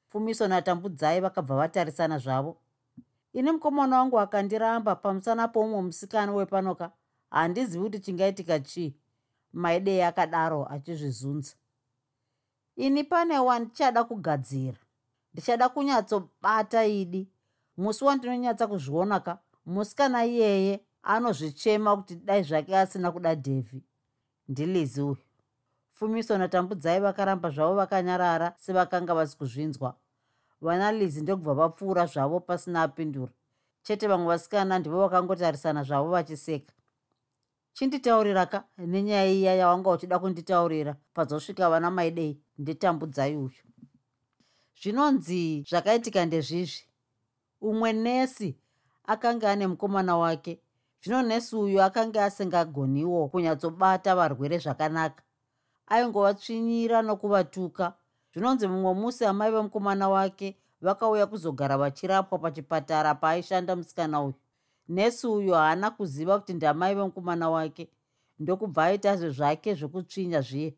Pfumiso 0.10 0.48
natambudzai 0.48 1.22
vakabva 1.22 1.56
vatarisana 1.56 2.18
zvavo. 2.18 2.58
Ini 3.34 3.52
mukomana 3.52 4.00
wangu 4.00 4.20
akandiramba 4.20 4.96
pamusana 4.96 5.48
poumwe 5.48 5.82
musikana 5.82 6.34
wepanoka 6.34 6.92
handizivi 7.30 7.84
kuti 7.84 8.00
chingaitika 8.00 8.60
chii? 8.60 8.96
Maidei 9.54 10.02
akadaro 10.02 10.68
achizvizunza 10.74 11.56
ini 12.76 13.04
pane 13.04 13.40
wandichada 13.40 14.04
kugadzira. 14.04 14.78
Ndichada 15.34 15.70
kunyatsobata 15.70 16.86
idi. 16.86 17.30
Musi 17.78 18.06
wandinonyatsa 18.06 18.68
kuzviona 18.68 19.20
ka 19.20 19.40
musikana 19.66 20.26
iyeye 20.26 20.86
anozvichema 21.04 21.98
kuti 21.98 22.16
dai 22.16 22.44
zvake 22.44 22.78
asina 22.78 23.12
kuda 23.12 23.36
dhevhi 23.36 23.84
ndilizi 24.48 25.02
uyu. 25.02 25.18
Fumiso 25.92 26.38
natambudzai 26.38 27.00
vakaramba 27.00 27.50
zvavo 27.50 27.76
vakanyarara 27.76 28.54
sevakanga 28.58 29.14
vasi 29.14 29.38
kuzvinzwa. 29.38 29.96
Vana 30.62 30.92
lizi 30.92 31.22
ndokubva 31.22 31.54
vapfuura 31.54 32.06
zvavo 32.06 32.40
pasina 32.40 32.82
apindura. 32.84 33.32
Chete 33.84 34.08
vamwe 34.08 34.28
vasikana 34.28 34.80
ndivo 34.80 35.00
vakangotarisana 35.00 35.84
zvavo 35.84 36.10
vachiseka. 36.10 36.74
Chinditaurira 37.74 38.46
ka? 38.46 38.64
Nenyaya 38.78 39.32
iya 39.32 39.56
yawanga 39.56 39.90
uchida 39.90 40.20
kunditaurira. 40.20 40.96
Padzosvika 41.14 41.70
vana 41.70 41.92
maidei 41.92 42.43
nditambudzai 42.58 43.36
uyu. 43.36 43.64
Zvinonzi 44.82 45.66
zvakaitika 45.70 46.26
ndezvizvi. 46.26 46.84
Umwe 47.62 47.94
nesi 47.94 48.58
akanga 49.04 49.52
ane 49.52 49.68
mukomana 49.68 50.18
wake. 50.18 50.60
Zvino 51.02 51.22
nesi 51.22 51.56
uyu 51.56 51.82
akanga 51.82 52.26
asingagoniwo 52.26 53.28
kunyatsobata 53.28 54.16
varwere 54.16 54.58
zvakanaka. 54.58 55.24
Aingovatsvinyira 55.88 57.02
nokuvatuka. 57.02 57.94
Zvinonzi 58.34 58.68
mumwe 58.68 58.94
musi 58.94 59.26
amai 59.26 59.52
vemukomana 59.52 60.10
wake 60.10 60.58
vakauya 60.82 61.28
kuzogara 61.28 61.78
vachirapwa 61.78 62.40
pachipatara 62.40 63.16
paaishanda 63.16 63.76
musikana 63.76 64.22
uyu. 64.22 64.34
Nesi 64.88 65.28
uyu 65.28 65.54
haana 65.54 65.92
kuziva 65.92 66.40
kuti 66.40 66.54
ndamai 66.54 66.96
vemukomana 66.96 67.50
wake. 67.50 67.90
Ndokubva 68.40 68.84
aita 68.84 69.16
zvezvake 69.18 69.76
zvekutsvinya 69.76 70.42
zviye 70.42 70.76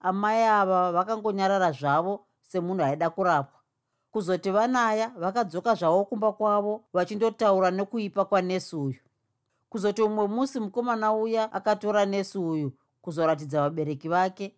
amai 0.00 0.42
ava 0.44 0.92
vakangonyarara 0.92 1.72
zvavo 1.72 2.26
semunhu 2.42 2.84
aida 2.84 3.10
kurapwa. 3.10 3.60
Kuzoti 4.12 4.50
vanaya 4.50 5.08
vakadzoka 5.08 5.74
zvavo 5.74 6.04
kumba 6.04 6.32
kwavo 6.32 6.84
vachindotaura 6.92 7.70
nekuipa 7.70 8.24
kwanesi 8.24 8.76
uyu. 8.76 9.00
Kuzoti 9.70 10.02
umwe 10.02 10.26
musi 10.26 10.60
mukomana 10.60 11.12
uya 11.12 11.52
akatora 11.52 12.06
nesi 12.06 12.38
uyu 12.38 12.72
kuzoratidza 13.02 13.60
vabereki 13.62 14.08
vake 14.08 14.54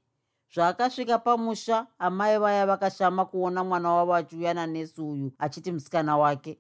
zvaakasvika 0.54 1.18
pamusha 1.18 1.86
amai 1.98 2.38
vaya 2.38 2.66
vakashama 2.66 3.24
kuona 3.24 3.64
mwana 3.64 3.92
wavo 3.92 4.14
achiuya 4.14 4.54
nanesi 4.54 5.00
uyu 5.02 5.32
achiti 5.38 5.72
musikana 5.72 6.16
wake. 6.16 6.58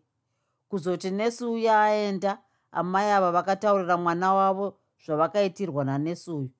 Kuzoti 0.68 1.10
nesi 1.10 1.44
uya 1.44 1.82
aenda 1.82 2.38
amai 2.72 3.10
ava 3.10 3.32
vakataurira 3.32 3.96
mwana 3.96 4.34
wavo 4.34 4.74
zvavakaitirwa 5.06 5.84
nanesi 5.84 6.30
uyu 6.30 6.50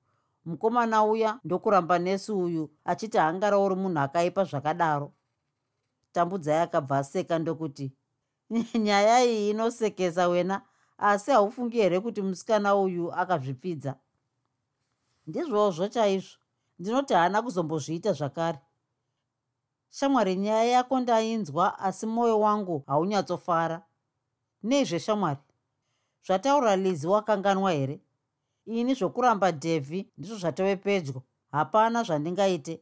mukomana 0.49 1.03
uya 1.03 1.39
ndokuramba 1.43 1.99
nesi 1.99 2.31
uyu 2.31 2.69
achiti 2.85 3.17
haangarouri 3.17 3.75
munhu 3.75 3.99
akaipa 3.99 4.43
zvakadaro. 4.43 5.13
Tambudzai 6.11 6.61
akabva 6.61 6.97
aseka 6.97 7.39
ndokuti 7.39 7.93
nyaya 8.85 9.25
iyi 9.25 9.49
inosekesa 9.49 10.27
wena 10.27 10.61
asi 10.97 11.31
haufungi 11.31 11.77
here 11.77 11.99
kuti 11.99 12.21
musikana 12.21 12.75
uyu 12.75 13.13
akazvipfidza? 13.13 13.95
Ndizvozvo 15.27 15.87
chaizvo 15.87 16.37
ndinoti 16.79 17.13
haana 17.13 17.41
kuzombozviita 17.41 18.13
zvakare. 18.13 18.59
Shamwari 19.89 20.35
nyaya 20.35 20.63
yako 20.63 20.99
ndainzwa 20.99 21.79
asi 21.79 22.05
mwoyo 22.05 22.39
wangu 22.39 22.83
haunyatsofara 22.87 23.81
neizveshamwari 24.63 25.39
zvataura 26.25 26.75
lizi 26.75 27.07
wakanganwa 27.07 27.71
here 27.71 28.01
ini 28.69 28.93
zvokuramba 28.93 29.51
dhevhi 29.51 30.09
ndizvo 30.17 30.37
zvatove 30.37 30.75
pedyo. 30.75 31.21
Hapana 31.51 32.03
zvandingaite. 32.03 32.81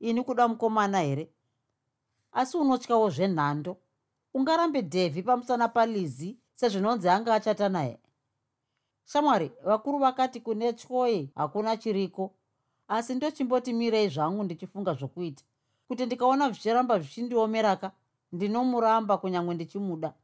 Ini 0.00 0.22
kuda 0.22 0.48
mukomana 0.48 1.00
here? 1.00 1.30
Asi 2.32 2.56
unotyawo 2.56 3.10
zvenhando. 3.10 3.76
Ungarambe 4.34 4.82
dhevhi 4.82 5.22
pamusana 5.22 5.68
palizi 5.68 6.38
sezvinonzi 6.54 7.08
anga 7.08 7.34
achata 7.34 7.68
naye. 7.68 7.98
Shamwari 9.04 9.52
vakuru 9.64 9.98
vakati 9.98 10.40
kune 10.40 10.72
tyoyi 10.72 11.30
hakuna 11.34 11.76
chiriko. 11.76 12.34
Asi 12.88 13.14
ndochimboti 13.14 13.72
mirei 13.72 14.08
zvangu 14.08 14.42
ndichifunga 14.44 14.94
zvokuita. 14.94 15.44
Kuti 15.88 16.06
ndikaona 16.06 16.50
zvichiramba 16.50 16.98
zvichindiomeraka 16.98 17.92
ndinomuramba 18.32 19.18
kunyange 19.18 19.54
ndichimuda 19.54 20.14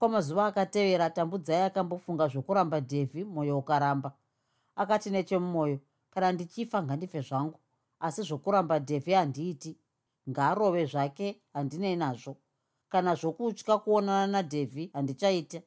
kwamazuva 0.00 0.46
akatevera 0.46 1.10
tambudzai 1.10 1.62
akambofunga 1.62 2.28
zvokuramba 2.28 2.80
dhevhi 2.80 3.24
mwoyo 3.24 3.58
ukaramba. 3.58 4.12
Akati 4.76 5.10
nechemumwoyo 5.10 5.78
kana 6.10 6.32
ndichifa 6.32 6.82
ngandife 6.82 7.20
zvangu. 7.20 7.58
Asi 8.00 8.22
zvokuramba 8.22 8.78
dhevhi 8.78 9.12
handiiti 9.12 9.76
ngaarove 10.30 10.86
zvake 10.86 11.40
handinei 11.52 11.96
nazvo. 11.96 12.36
Kana 12.88 13.14
zvokutya 13.14 13.78
kuonana 13.78 14.26
nadhevhi 14.26 14.90
handichaita 14.92 15.60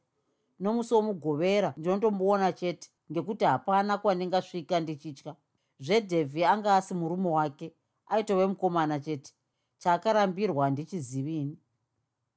nomusi 0.59 0.93
womugovera 0.93 1.73
ndinondomboona 1.77 2.51
chete 2.53 2.89
ngekuti 3.11 3.45
hapana 3.45 3.97
kwandingasvika 3.97 4.79
ndichitya. 4.79 5.35
Zvedhevhi 5.79 6.45
anga 6.45 6.75
asi 6.75 6.93
murume 6.93 7.29
wake 7.29 7.73
aitove 8.07 8.45
mukomana 8.47 8.99
chete. 8.99 9.33
Chaakarambirwa 9.77 10.65
handichizivini 10.65 11.57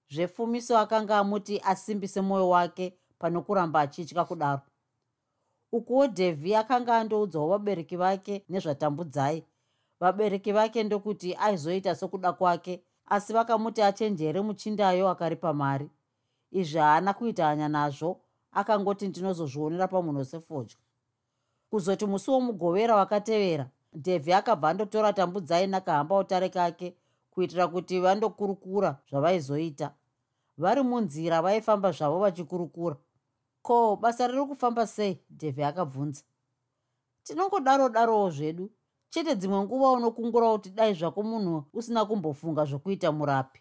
zvefumiso 0.08 0.78
akanga 0.78 1.18
amuti 1.18 1.60
asimbise 1.64 2.20
mwoyo 2.20 2.48
wake 2.48 2.98
pano 3.18 3.42
kuramba 3.42 3.80
achitya 3.80 4.24
kudaro. 4.24 4.62
Ukuwo 5.72 6.06
dhevhi 6.06 6.54
akanga 6.54 6.96
andoudzawo 6.96 7.48
vabereki 7.48 7.96
vake 7.96 8.44
nezvatambudzai. 8.48 9.44
Vabereki 10.00 10.52
vake 10.52 10.82
ndokuti 10.82 11.34
aizoita 11.34 11.94
sokuda 11.94 12.32
kwake 12.32 12.82
asi 13.06 13.32
vakamuti 13.32 13.82
achenjere 13.82 14.40
muchindayo 14.40 15.08
akaripa 15.08 15.52
mari 15.52 15.90
izvi 16.50 16.78
haana 16.78 17.12
kuita 17.14 17.46
hanya 17.46 17.68
nazvo 17.68 18.20
akangoti 18.52 19.08
ndinozozvionera 19.08 19.88
pamunhu 19.88 20.24
sefodya 20.24 20.76
kuzoti 21.70 22.06
musi 22.06 22.30
womugovera 22.30 22.96
wakatevera 22.96 23.70
dhevhi 23.94 24.32
akabva 24.32 24.68
andotora 24.68 25.12
tambudzai 25.12 25.66
nakahamba 25.66 26.18
utare 26.18 26.48
kake 26.48 26.96
kuitira 27.36 27.68
kuti 27.68 28.00
vandokurukura 28.00 28.96
zvavaizoita. 29.10 29.94
Vari 30.58 30.82
munzira 30.82 31.42
vaifamba 31.42 31.92
zvavo 31.92 32.18
vachikurukura. 32.18 32.96
Ko 33.62 33.96
basa 33.96 34.26
riri 34.26 34.46
kufamba 34.46 34.86
sei? 34.86 35.20
Dhevhi 35.30 35.62
akabvunza. 35.62 36.24
Tinongodaro 37.22 37.88
darowo 37.88 38.30
zvedu. 38.30 38.70
Chete 39.10 39.34
dzimwe 39.34 39.60
nguva 39.60 39.90
unokungura 39.90 40.52
kuti 40.52 40.70
dai 40.70 40.94
zvako 40.94 41.22
munhu 41.22 41.64
usina 41.72 42.04
kumbofunga 42.04 42.64
zvokuita 42.64 43.12
murapi. 43.12 43.60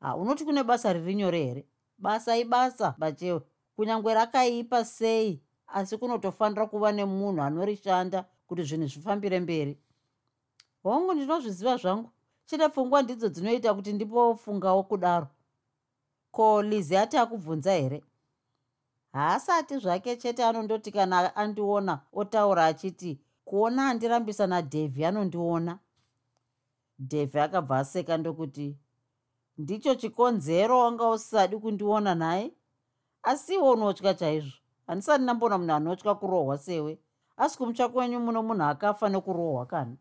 Ha 0.00 0.16
unoti 0.16 0.44
kune 0.44 0.64
basa 0.64 0.92
riri 0.92 1.14
nyore 1.14 1.44
here? 1.44 1.66
Basa 1.98 2.36
ibasa 2.36 2.94
bachewe 2.98 3.40
kunyange 3.76 4.14
rakaipa 4.14 4.84
sei? 4.84 5.40
Asi 5.66 5.98
kunotofanira 5.98 6.66
kuva 6.66 6.92
nemunhu 6.92 7.42
anorishanda 7.42 8.24
kuti 8.46 8.62
zvinhu 8.62 8.86
zvifambire 8.86 9.40
mberi. 9.40 9.78
Hongu 10.82 11.14
ndinozviziva 11.14 11.76
zvangu 11.76 12.10
chete 12.46 12.68
pfungwa 12.68 13.02
ndidzo 13.02 13.28
dzinoita 13.28 13.74
kuti 13.74 13.92
ndipofungawo 13.92 14.82
kudaro. 14.82 15.28
Ko 16.34 16.62
lizi 16.62 16.96
ati 16.96 17.16
akubvunza 17.16 17.72
here? 17.72 18.04
Haasati 19.12 19.78
zvake 19.78 20.16
chete 20.16 20.44
anondoti 20.44 20.92
kana 20.92 21.36
andiona 21.36 22.00
otaura 22.12 22.66
achiti 22.66 23.20
kuona 23.44 23.82
handirambisa 23.82 24.46
nadhevhi 24.46 25.04
anondiona. 25.04 25.78
Dhevhi 26.98 27.38
akabva 27.38 27.78
aseka 27.78 28.16
ndokuti 28.16 28.76
ndicho 29.58 29.94
chikonzero 29.94 30.78
wanga 30.78 31.08
usisadi 31.08 31.56
kundiona 31.58 32.14
naye? 32.14 32.52
Asi 33.22 33.54
iwo 33.54 33.70
unotya 33.72 34.14
chaizvo? 34.14 34.56
Handisati 34.86 35.22
ndambona 35.22 35.58
munhu 35.58 35.72
anotya 35.74 36.14
kurohwa 36.14 36.58
sewe. 36.58 36.98
Asi 37.36 37.58
kumutsva 37.58 37.88
kwenyu 37.88 38.20
muno 38.20 38.42
munhu 38.42 38.62
akafa 38.64 39.08
nekurohwa 39.08 39.66
kana 39.66 39.96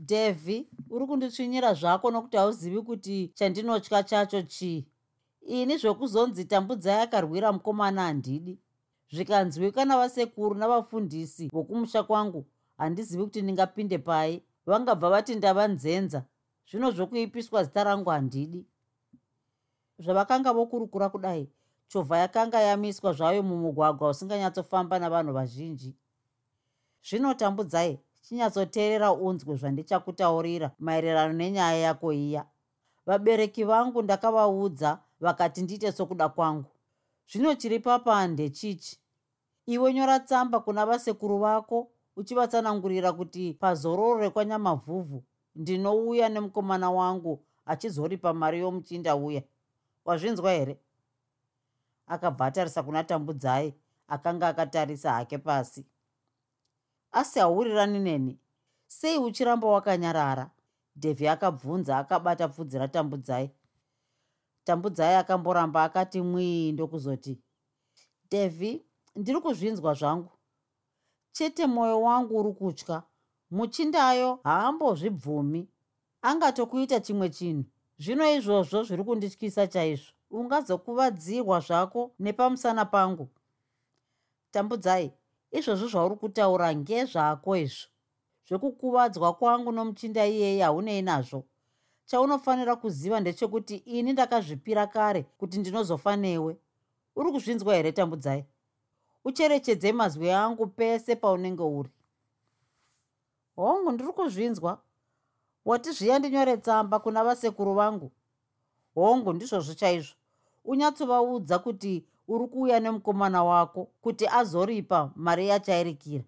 dhevhi 0.00 0.68
uri 0.90 1.06
kunditsvinyira 1.06 1.74
zvako 1.74 2.10
nokuti 2.10 2.36
hauzivi 2.36 2.82
kuti 2.82 3.32
chandinotya 3.34 4.02
chacho 4.02 4.42
chii. 4.42 4.86
Ini 5.40 5.76
zvokuzonzi 5.76 6.44
tambudzai 6.44 7.02
akarwira 7.02 7.52
mukomana 7.52 8.02
handidi 8.02 8.58
zvikanzwika 9.12 9.84
navasekuru 9.84 10.54
navafundisi 10.54 11.48
vokumusha 11.48 12.02
kwangu 12.02 12.46
handizivi 12.78 13.24
kuti 13.24 13.42
ndingapinde 13.42 13.98
pai 13.98 14.42
vangabva 14.66 15.10
vati 15.10 15.34
ndava 15.34 15.68
nzenza 15.68 16.24
zvino 16.70 16.90
zvokuipiswa 16.90 17.64
zita 17.64 17.84
rangu 17.84 18.10
handidi. 18.10 18.66
Zvavakanga 19.98 20.52
vokurukura 20.52 21.08
kudai 21.08 21.48
chovha 21.88 22.18
yakanga 22.18 22.60
yamiswa 22.60 23.12
zvayo 23.12 23.42
mumugwagwa 23.42 24.10
usinganyatsofamba 24.10 24.98
navanhu 24.98 25.32
vazhinji. 25.32 25.96
Zvino 27.02 27.34
tambudzai 27.34 28.00
chinyatsoteerera 28.30 29.12
unzwe 29.12 29.56
zvandichakutaurira 29.56 30.70
maererano 30.78 31.32
nenyaya 31.34 31.78
yako 31.78 32.12
iya. 32.12 32.44
Vabereki 33.06 33.64
vangu 33.64 34.02
ndakavaudza 34.02 34.98
vakati 35.20 35.62
ndiite 35.62 35.92
sokuda 35.92 36.28
kwangu. 36.28 36.70
Zvino 37.32 37.54
chiri 37.54 37.78
papa 37.80 38.26
ndechichi 38.26 38.98
iwe 39.66 39.94
nyora 39.94 40.20
tsamba 40.20 40.60
kuna 40.60 40.86
vasekuru 40.86 41.38
vako 41.38 41.88
uchivatsanangurira 42.16 43.12
kuti 43.12 43.54
pazororo 43.54 44.20
rekwanyamavhuvhu 44.20 45.22
ndinouya 45.54 46.28
nemukomana 46.28 46.90
wangu 46.90 47.42
achizoripa 47.66 48.32
mari 48.34 48.58
yomuchinda 48.60 49.16
uya. 49.16 49.42
Wazvinzwa 50.04 50.52
here? 50.52 50.78
Akabva 52.06 52.46
atarisa 52.46 52.82
kuna 52.82 53.04
tambudzai 53.04 53.74
akanga 54.08 54.48
akatarisa 54.48 55.12
hake 55.12 55.38
pasi 55.38 55.84
asi 57.12 57.38
haurirani 57.38 57.98
neni. 57.98 58.38
Sei 58.86 59.18
uchiramba 59.18 59.68
wakanyarara? 59.68 60.50
Dhevhi 60.96 61.28
akabvunza 61.28 61.98
akabata 61.98 62.48
pfudzi 62.48 62.78
ratambudzai. 62.78 63.50
Tambudzai 64.64 65.14
akamboramba 65.14 65.84
akati 65.84 66.22
mwii 66.22 66.72
ndokuzoti 66.72 67.38
dhevhi 68.30 68.82
ndiri 69.16 69.40
kuzvinzwa 69.40 69.94
zvangu. 69.94 70.32
Chete 71.32 71.66
mwoyo 71.66 72.02
wangu 72.02 72.40
uri 72.40 72.52
kutya. 72.52 73.02
Muchindayo 73.50 74.40
haambozvibvumi. 74.44 75.68
Angatokuita 76.22 77.00
chimwe 77.00 77.28
chinhu. 77.30 77.64
Zvino 77.98 78.24
izvozvo 78.32 78.82
zviri 78.82 79.04
kundityisa 79.04 79.66
chaizvo. 79.66 80.12
Ungazokuvadzirwa 80.30 81.60
zvako 81.60 82.10
nepamusana 82.18 82.84
pangu. 82.84 83.28
Tambudzai 84.50 85.12
izvozvo 85.50 85.88
zvauri 85.88 86.16
kutaura 86.16 86.74
ngezvako 86.74 87.56
izvo. 87.56 87.88
Zvekukuvadzwa 88.46 89.32
kwangu 89.38 89.72
nomuchinda 89.72 90.26
iyeye 90.26 90.62
haunei 90.62 91.02
nazvo. 91.02 91.44
Chaunofanira 92.06 92.76
kuziva 92.76 93.20
ndechekuti 93.20 93.76
ini 93.76 94.12
ndakazvipira 94.12 94.86
kare 94.86 95.22
kuti 95.38 95.58
ndinozofa 95.58 96.16
newe 96.16 96.52
uri 97.16 97.32
kuzvinzwa 97.32 97.74
here 97.74 97.92
tambudzai 97.92 98.44
ucherechedze 99.24 99.92
mazwi 99.92 100.30
angu 100.30 100.66
pese 100.66 101.16
paunenge 101.16 101.62
uri. 101.62 101.90
Hongu 103.56 103.92
ndiri 103.92 104.12
kuzvinzwa 104.12 104.82
wati 105.64 105.92
zviya 105.92 106.18
ndinyore 106.18 106.56
tsamba 106.56 106.98
kuna 106.98 107.24
vasekuru 107.24 107.74
vangu? 107.74 108.10
Hongu 108.94 109.32
ndizvozvo 109.32 109.74
chaizvo. 109.74 110.14
Unyatsovaudza 110.64 111.58
kuti 111.58 112.04
uri 112.30 112.46
kuuya 112.46 112.80
nemukomana 112.80 113.44
wako 113.44 113.88
kuti 114.00 114.26
azoripa 114.28 115.10
mari 115.16 115.48
yachairikira. 115.48 116.24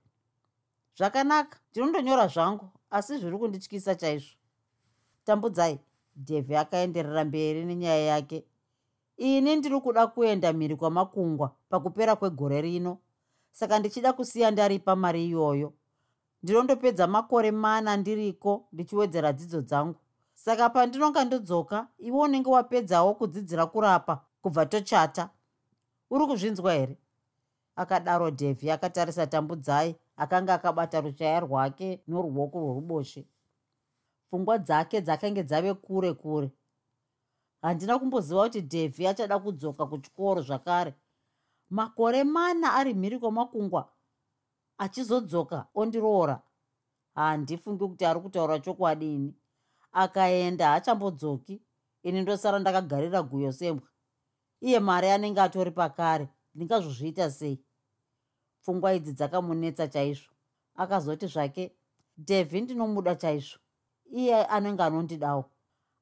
Zvakanaka 0.96 1.58
ndinondonyora 1.70 2.26
zvangu 2.26 2.68
asi 2.90 3.18
zviri 3.18 3.38
kundityisa 3.38 3.94
chaizvo. 3.94 4.34
Tambudzai 5.24 5.78
dhevhi 6.16 6.56
akaenderera 6.56 7.24
mberi 7.24 7.64
nenyaya 7.64 8.04
yake. 8.04 8.44
Ini 9.16 9.56
ndiri 9.56 9.80
kuda 9.80 10.06
kuenda 10.06 10.52
mhiri 10.52 10.76
kwamakungwa 10.76 11.50
pakupera 11.68 12.16
kwegore 12.16 12.60
rino 12.60 12.98
saka 13.52 13.78
ndichida 13.78 14.12
kusiya 14.12 14.50
ndaripa 14.50 14.96
mari 14.96 15.26
iyoyo. 15.26 15.72
Ndinondopedza 16.42 17.06
makore 17.06 17.50
mana 17.50 17.96
ndiriko 17.96 18.66
ndichiwedzera 18.72 19.32
dzidzo 19.32 19.60
dzangu. 19.60 19.98
Saka 20.34 20.70
pandinonga 20.70 21.24
ndodzoka 21.24 21.86
iwe 21.98 22.18
unenge 22.18 22.50
wapedzawo 22.50 23.14
kudzidzira 23.14 23.66
kurapa 23.66 24.24
kubva 24.42 24.66
tochata 24.66 25.30
uri 26.12 26.26
kuzvinzwa 26.26 26.72
here? 26.72 26.96
Akadaro 27.76 28.30
dhevhi 28.30 28.70
akatarisa 28.70 29.26
tambudzai 29.26 29.96
akanga 30.16 30.54
akabata 30.54 31.00
ruchaya 31.00 31.40
rwake 31.40 32.02
noruoko 32.08 32.58
rworuboshe 32.58 33.26
pfungwa 34.28 34.58
dzake 34.58 35.00
dzakange 35.00 35.42
dzave 35.42 35.74
kure 35.74 36.12
kure. 36.14 36.50
Handina 37.62 37.98
kumboziva 37.98 38.42
kuti 38.42 38.60
dhevhi 38.60 39.06
achada 39.06 39.38
kudzoka 39.38 39.86
kuchikoro 39.86 40.40
zvakare. 40.42 40.94
Makore 41.70 42.24
mana 42.24 42.74
ari 42.74 42.94
mhiri 42.94 43.18
kwamakungwa 43.18 43.88
achizodzoka 44.78 45.66
ondiroora. 45.74 46.42
Handifungi 47.14 47.88
kuti 47.88 48.04
ari 48.04 48.20
kutaura 48.20 48.58
chokwadini 48.58 49.34
akaenda 49.92 50.68
haachambodzoki 50.68 51.62
ini 52.02 52.22
ndosara 52.22 52.58
ndakagarira 52.58 53.22
guyo 53.22 53.52
sembwa 53.52 53.91
iye 54.62 54.80
mari 54.80 55.08
anenge 55.10 55.40
atori 55.40 55.70
pakare 55.70 56.28
ndingazozviita 56.54 57.30
sei? 57.30 57.58
Pfungwa 58.60 58.94
idzi 58.94 59.12
dzakamunetsa 59.12 59.88
chaizvo. 59.88 60.30
Akazoti 60.74 61.26
zvake 61.26 61.72
devhi 62.16 62.60
ndinomuda 62.60 63.14
chaizvo. 63.14 63.58
Iye 64.10 64.46
anenge 64.46 64.82
anondidawo. 64.82 65.44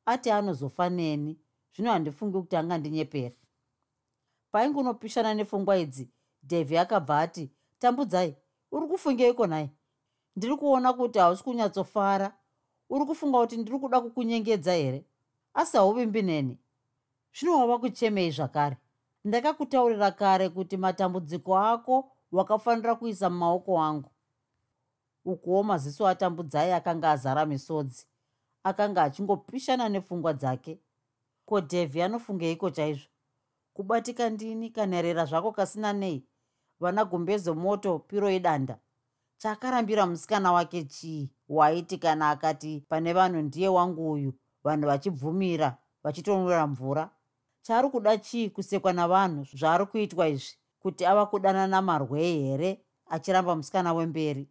Ati 0.06 0.30
anozofa 0.30 0.90
neni 0.90 1.38
zvino 1.74 1.90
handifungi 1.92 2.38
kuti 2.38 2.56
angandinyepera 2.56 3.34
paingunopishana 4.52 5.34
nepfungwa 5.34 5.78
idzi 5.78 6.10
devhi 6.42 6.78
akabva 6.78 7.20
ati 7.20 7.50
tambudzai 7.78 8.36
uri 8.72 8.86
kufungeiko 8.86 9.46
nai 9.46 9.70
ndiri 10.36 10.56
kuona 10.56 10.92
kuti 10.92 11.18
hausi 11.18 11.44
kunyatsofara. 11.44 12.36
Uri 12.90 13.04
kufunga 13.04 13.38
kuti 13.38 13.56
ndiri 13.56 13.78
kuda 13.78 14.00
kukunyengedza 14.00 14.72
here? 14.72 15.04
Asi 15.54 15.76
hauvimbi 15.76 16.22
neni 16.22 16.58
zvino 17.34 17.58
wava 17.58 17.78
kuchemei 17.78 18.30
zvakare. 18.30 18.76
Ndakakutaurira 19.24 20.10
kare 20.10 20.48
kuti 20.48 20.76
matambudziko 20.76 21.58
ako 21.58 22.12
wakafanira 22.32 22.94
kuisa 22.94 23.30
mumaoko 23.30 23.82
angu. 23.82 24.10
Ukuwo 25.24 25.62
maziso 25.62 26.08
atambudzai 26.08 26.72
akanga 26.72 27.10
azara 27.10 27.46
misodzi 27.46 28.06
akanga 28.64 29.02
achingopishana 29.02 29.88
nepfungwa 29.88 30.32
dzake. 30.32 30.78
Ko 31.46 31.60
dhevhi 31.60 32.02
anofungeiko 32.02 32.70
chaizvo? 32.70 33.08
Kubatika 33.74 34.30
ndini 34.30 34.70
kanherera 34.70 35.24
zvako 35.24 35.52
kasina 35.52 35.92
nei? 35.92 36.24
Vana 36.80 37.04
gumbezo 37.04 37.54
moto 37.54 37.98
piro 37.98 38.30
idanda. 38.30 38.78
Chakarambira 39.38 40.06
musikana 40.06 40.52
wake 40.52 40.84
chii? 40.84 41.30
Waiti 41.48 41.98
kana 41.98 42.30
akati 42.30 42.84
pane 42.88 43.12
vanhu 43.12 43.42
ndiye 43.42 43.68
wangu 43.68 44.12
uyu. 44.12 44.34
Vanhu 44.64 44.86
vachibvumira 44.86 45.78
vachitonwira 46.02 46.66
mvura 46.66 47.10
chaari 47.70 47.90
kuda 47.90 48.18
chii 48.18 48.50
kusekwa 48.50 48.92
navanhu 48.92 49.44
zvaari 49.44 49.86
kuitwa 49.86 50.28
izvi? 50.28 50.56
Kuti 50.80 51.06
ava 51.06 51.26
kudanana 51.26 51.82
marwei 51.82 52.42
here 52.42 52.80
achiramba 53.06 53.56
musikana 53.56 53.92
wemberi? 53.92 54.48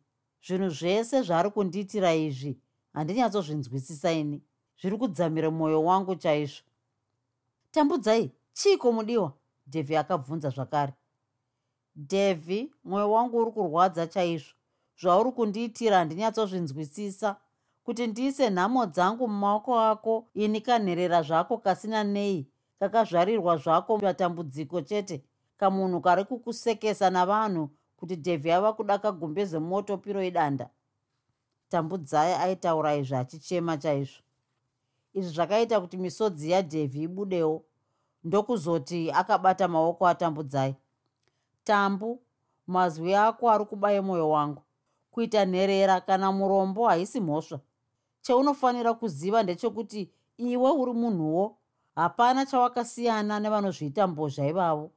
Zvinhu 0.47 0.69
zvese 0.69 1.21
zvaari 1.21 1.49
kundiitira 1.51 2.13
izvi 2.13 2.57
handinyatsozvinzwisisa 2.93 4.11
ini 4.11 4.41
zviri 4.81 4.97
kudzamira 4.97 5.51
mwoyo 5.51 5.83
wangu 5.83 6.15
chaizvo. 6.15 6.63
Tambudzai 7.71 8.31
chiiko 8.53 8.91
mudiwa 8.91 9.33
dhevhi 9.67 9.95
akabvunza 9.97 10.49
zvakare. 10.49 10.93
Dhevhi 11.95 12.71
mwoyo 12.83 13.11
wangu 13.11 13.37
uri 13.37 13.51
kurwadza 13.51 14.07
chaizvo. 14.07 14.53
Zvauri 15.01 15.31
kundiitira 15.31 15.97
handinyatsozvinzwisisa 15.97 17.35
kuti 17.83 18.07
ndiise 18.07 18.49
nhamo 18.49 18.85
dzangu 18.85 19.27
mumaoko 19.27 19.79
ako 19.79 20.27
ini 20.33 20.61
kanherera 20.61 21.21
zvako 21.21 21.57
kasina 21.57 22.03
nei 22.03 22.47
kakazvarirwa 22.79 23.57
zvako 23.57 23.97
matambudziko 23.97 24.81
chete. 24.81 25.23
Kamunhu 25.57 26.01
kari 26.01 26.23
kukusekesa 26.23 27.09
navanhu 27.09 27.69
kuti 27.97 28.15
dhevhi 28.15 28.51
ava 28.51 28.73
kuda 28.73 28.97
kagumbeze 28.97 29.59
moto 29.59 29.97
piro 29.97 30.23
idanda. 30.23 30.69
Tambudzai 31.69 32.33
aitaura 32.33 32.95
izvi 32.95 33.15
achichema 33.15 33.77
chaizvo. 33.77 34.21
Izvi 35.13 35.33
zvakaita 35.33 35.81
kuti 35.81 35.97
misodzi 35.97 36.51
yadhevhi 36.51 37.01
ibudewo. 37.01 37.63
Ndokuzoti 38.23 39.11
akabata 39.11 39.67
maoko 39.67 40.07
atambudzai. 40.07 40.75
Tambu 41.63 42.21
mazwi 42.67 43.15
ako 43.15 43.51
ari 43.51 43.65
kubaye 43.65 44.01
mwoyo 44.01 44.29
wangu. 44.29 44.61
Kuita 45.11 45.45
nherera 45.45 46.01
kana 46.01 46.31
murombo 46.31 46.87
haisi 46.87 47.19
mhosva. 47.19 47.59
Cheunofanira 48.21 48.93
kuziva 48.93 49.43
ndechekuti 49.43 50.11
iwe 50.37 50.71
uri 50.71 50.93
munhuwo 50.93 51.58
hapana 51.99 52.45
chawakasiyana 52.45 53.39
nevanozviita 53.39 54.07
mbozha 54.07 54.47
ivavo. 54.47 54.91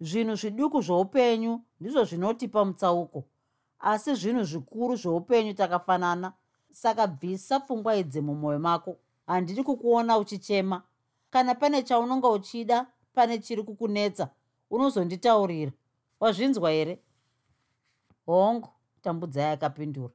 Zvinhu 0.00 0.34
zviduku 0.34 0.80
zveupenyu 0.80 1.60
ndizvo 1.80 2.04
zvinotipa 2.04 2.64
mutsauko 2.64 3.24
asi 3.78 4.14
zvinhu 4.14 4.44
zvikuru 4.44 4.96
zveupenyu 4.96 5.54
takafanana 5.54 6.32
saka 6.70 7.06
bvisa 7.06 7.60
pfungwa 7.60 7.96
idzi 7.96 8.20
mumwoyo 8.20 8.58
mako. 8.58 8.96
Handidi 9.26 9.62
kukuona 9.62 10.18
uchichema. 10.18 10.82
Kana 11.30 11.54
pane 11.54 11.82
chaunonga 11.82 12.28
uchida 12.28 12.86
pane 13.14 13.38
chiri 13.38 13.62
kukunetsa 13.62 14.28
unozonditaurira. 14.70 15.72
Wazvinzwa 16.20 16.70
here? 16.70 16.98
Hongu 18.26 18.68
tambudzai 19.02 19.52
akapindura 19.52 20.14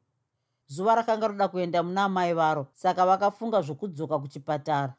zuva 0.67 0.95
rakanga 0.95 1.27
roda 1.27 1.47
kuenda 1.47 1.83
muna 1.83 2.09
mai 2.09 2.33
varo 2.33 2.67
saka 2.73 3.05
vakafunga 3.05 3.61
zvokudzoka 3.61 4.19
kuchipatara 4.19 4.93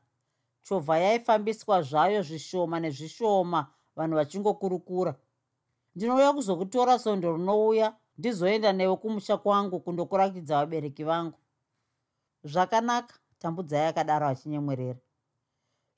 chovha 0.66 0.98
yaifambiswa 0.98 1.82
zvayo 1.82 2.22
zvishoma 2.22 2.80
nezvishoma 2.80 3.60
vanhu 3.96 4.16
vachingokurukura. 4.16 5.14
Ndinouya 5.94 6.32
kuzokutora 6.32 6.98
sondo 6.98 7.36
rinouya 7.36 7.94
ndizoenda 8.18 8.72
newe 8.72 8.96
kumusha 8.96 9.36
kwangu 9.36 9.80
kundokurakidza 9.80 10.56
vabereki 10.56 11.04
vangu. 11.04 11.38
Zvakanaka 12.44 13.14
tambudzai 13.38 13.86
akadaro 13.86 14.26
achinyemwerera 14.26 14.98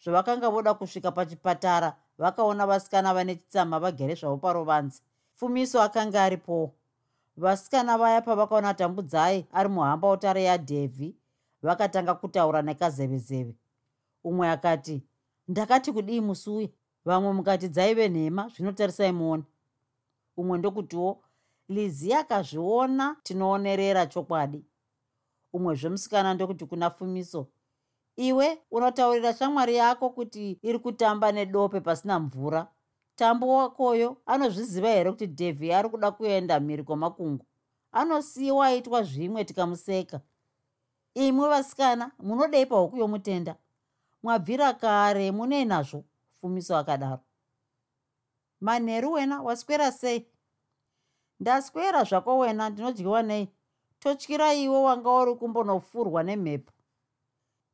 zvavakanga 0.02 0.50
voda 0.50 0.74
kusvika 0.74 1.10
pachipatara 1.12 1.96
vakaona 2.18 2.66
vasikana 2.66 3.14
vane 3.14 3.34
chitsama 3.34 3.78
vagere 3.78 4.14
zvavo 4.14 4.36
parovanzi 4.36 5.02
fumiso 5.34 5.82
akanga 5.82 6.22
aripowo 6.24 6.74
vasikana 7.36 7.98
vaya 7.98 8.20
pavakaona 8.22 8.74
tambudzai 8.74 9.46
ari 9.52 9.68
muhamba 9.68 10.10
utare 10.10 10.42
yadhevhi 10.44 11.16
vakatanga 11.62 12.14
kutaura 12.14 12.62
nekazevezeve 12.62 13.54
umwe 14.24 14.48
akati 14.50 15.02
ndakati 15.48 15.92
kudii 15.92 16.20
musi 16.20 16.50
uya 16.50 16.68
vamwe 17.04 17.32
mukati 17.32 17.68
dzaive 17.68 18.08
nhema 18.08 18.48
zvinotarisai 18.48 19.12
muone 19.12 19.44
umwe 20.36 20.58
ndokutiwo 20.58 21.22
lizi 21.68 22.14
akazviona 22.14 23.16
tinoonerera 23.22 24.06
chokwadi. 24.06 24.64
Umwezve 25.52 25.88
musikana 25.88 26.34
ndokuti 26.34 26.66
kuna 26.66 26.90
fumiso 26.90 27.46
iwe 28.16 28.58
unotaurira 28.70 29.34
shamwari 29.34 29.74
yako 29.76 30.10
kuti 30.10 30.58
iri 30.62 30.78
kutamba 30.78 31.32
nedope 31.32 31.80
pasina 31.80 32.20
mvura. 32.20 32.68
Tambo 33.16 33.56
wakoyo 33.56 34.16
anozviziva 34.26 34.88
here 34.88 35.10
kuti 35.10 35.26
dhevhi 35.26 35.72
ari 35.72 35.88
kuda 35.88 36.10
kuenda 36.10 36.60
mhiri 36.60 36.82
kwamakungu 36.84 37.44
anosiyiwa 37.92 38.66
aitwa 38.66 39.02
zvimwe 39.02 39.44
tikamuseka. 39.44 40.20
Imwe 41.14 41.48
vasikana 41.48 42.10
munodei 42.18 42.66
pahuku 42.66 42.96
yomutenda 42.96 43.56
mwabvira 44.22 44.74
kare 44.74 45.32
munei 45.32 45.64
nazvo 45.64 46.04
fumiso 46.40 46.76
akadaro. 46.76 47.22
Manheru 48.60 49.12
wena 49.12 49.42
waswera 49.42 49.92
sei? 49.92 50.26
Ndaswera 51.40 52.04
zvako 52.04 52.38
wena 52.38 52.70
ndinodyiwa 52.70 53.22
nei? 53.22 53.48
Totyira 53.98 54.54
iwe 54.54 54.82
wanga 54.82 55.10
uri 55.10 55.34
kumbonofurwa 55.34 56.22
nemhepo. 56.22 56.72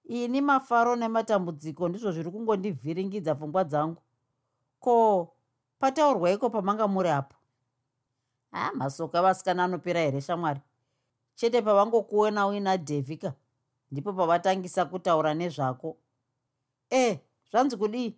Ini 0.04 0.40
mafaro 0.40 0.96
nematambudziko 0.96 1.88
ndizvo 1.88 2.12
zviri 2.12 2.30
kungondivhiringidza 2.30 3.34
pfungwa 3.34 3.64
dzangu. 3.64 4.02
Ko 4.80 5.34
pataurwaiko 5.78 6.50
pamanga 6.50 6.88
muri 6.88 7.08
apo 7.08 7.36
ha 8.52 8.72
masoka 8.74 9.22
vasikana 9.22 9.64
anopera 9.64 10.00
here 10.00 10.20
shamwari? 10.20 10.60
Chete 11.34 11.62
pavangokuona 11.62 12.46
uina 12.46 12.76
dhevhika 12.76 13.32
ndipo 13.90 14.12
pavatangisa 14.12 14.84
kutaura 14.84 15.34
nezvako 15.34 15.96
e 16.94 17.20
zvanzi 17.50 17.76
kudii? 17.76 18.14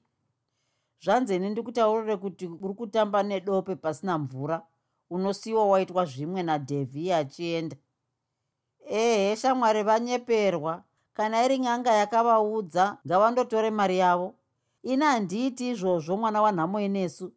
Zvanzi 1.04 1.36
ini 1.36 1.50
ndikutaurire 1.50 2.16
kuti 2.16 2.46
uri 2.46 2.74
kutamba 2.74 3.22
nedope 3.22 3.74
pasina 3.76 4.18
mvura 4.18 4.62
unosiyiwa 5.10 5.66
waitwa 5.66 6.04
zvimwe 6.04 6.42
nadhevhi 6.42 7.12
achienda. 7.12 7.76
Ehe 8.88 9.36
shamwari 9.36 9.82
vanyeperwa. 9.82 10.82
Kana 11.14 11.44
iri 11.44 11.58
nyanga 11.58 11.92
yakavaudza 11.92 12.98
ngavandotore 13.06 13.70
mari 13.70 13.98
yavo. 13.98 14.34
Ini 14.82 15.04
handiiti 15.04 15.68
izvozvo 15.70 16.16
mwana 16.16 16.42
wanhamo 16.42 16.80
inesu 16.80 17.32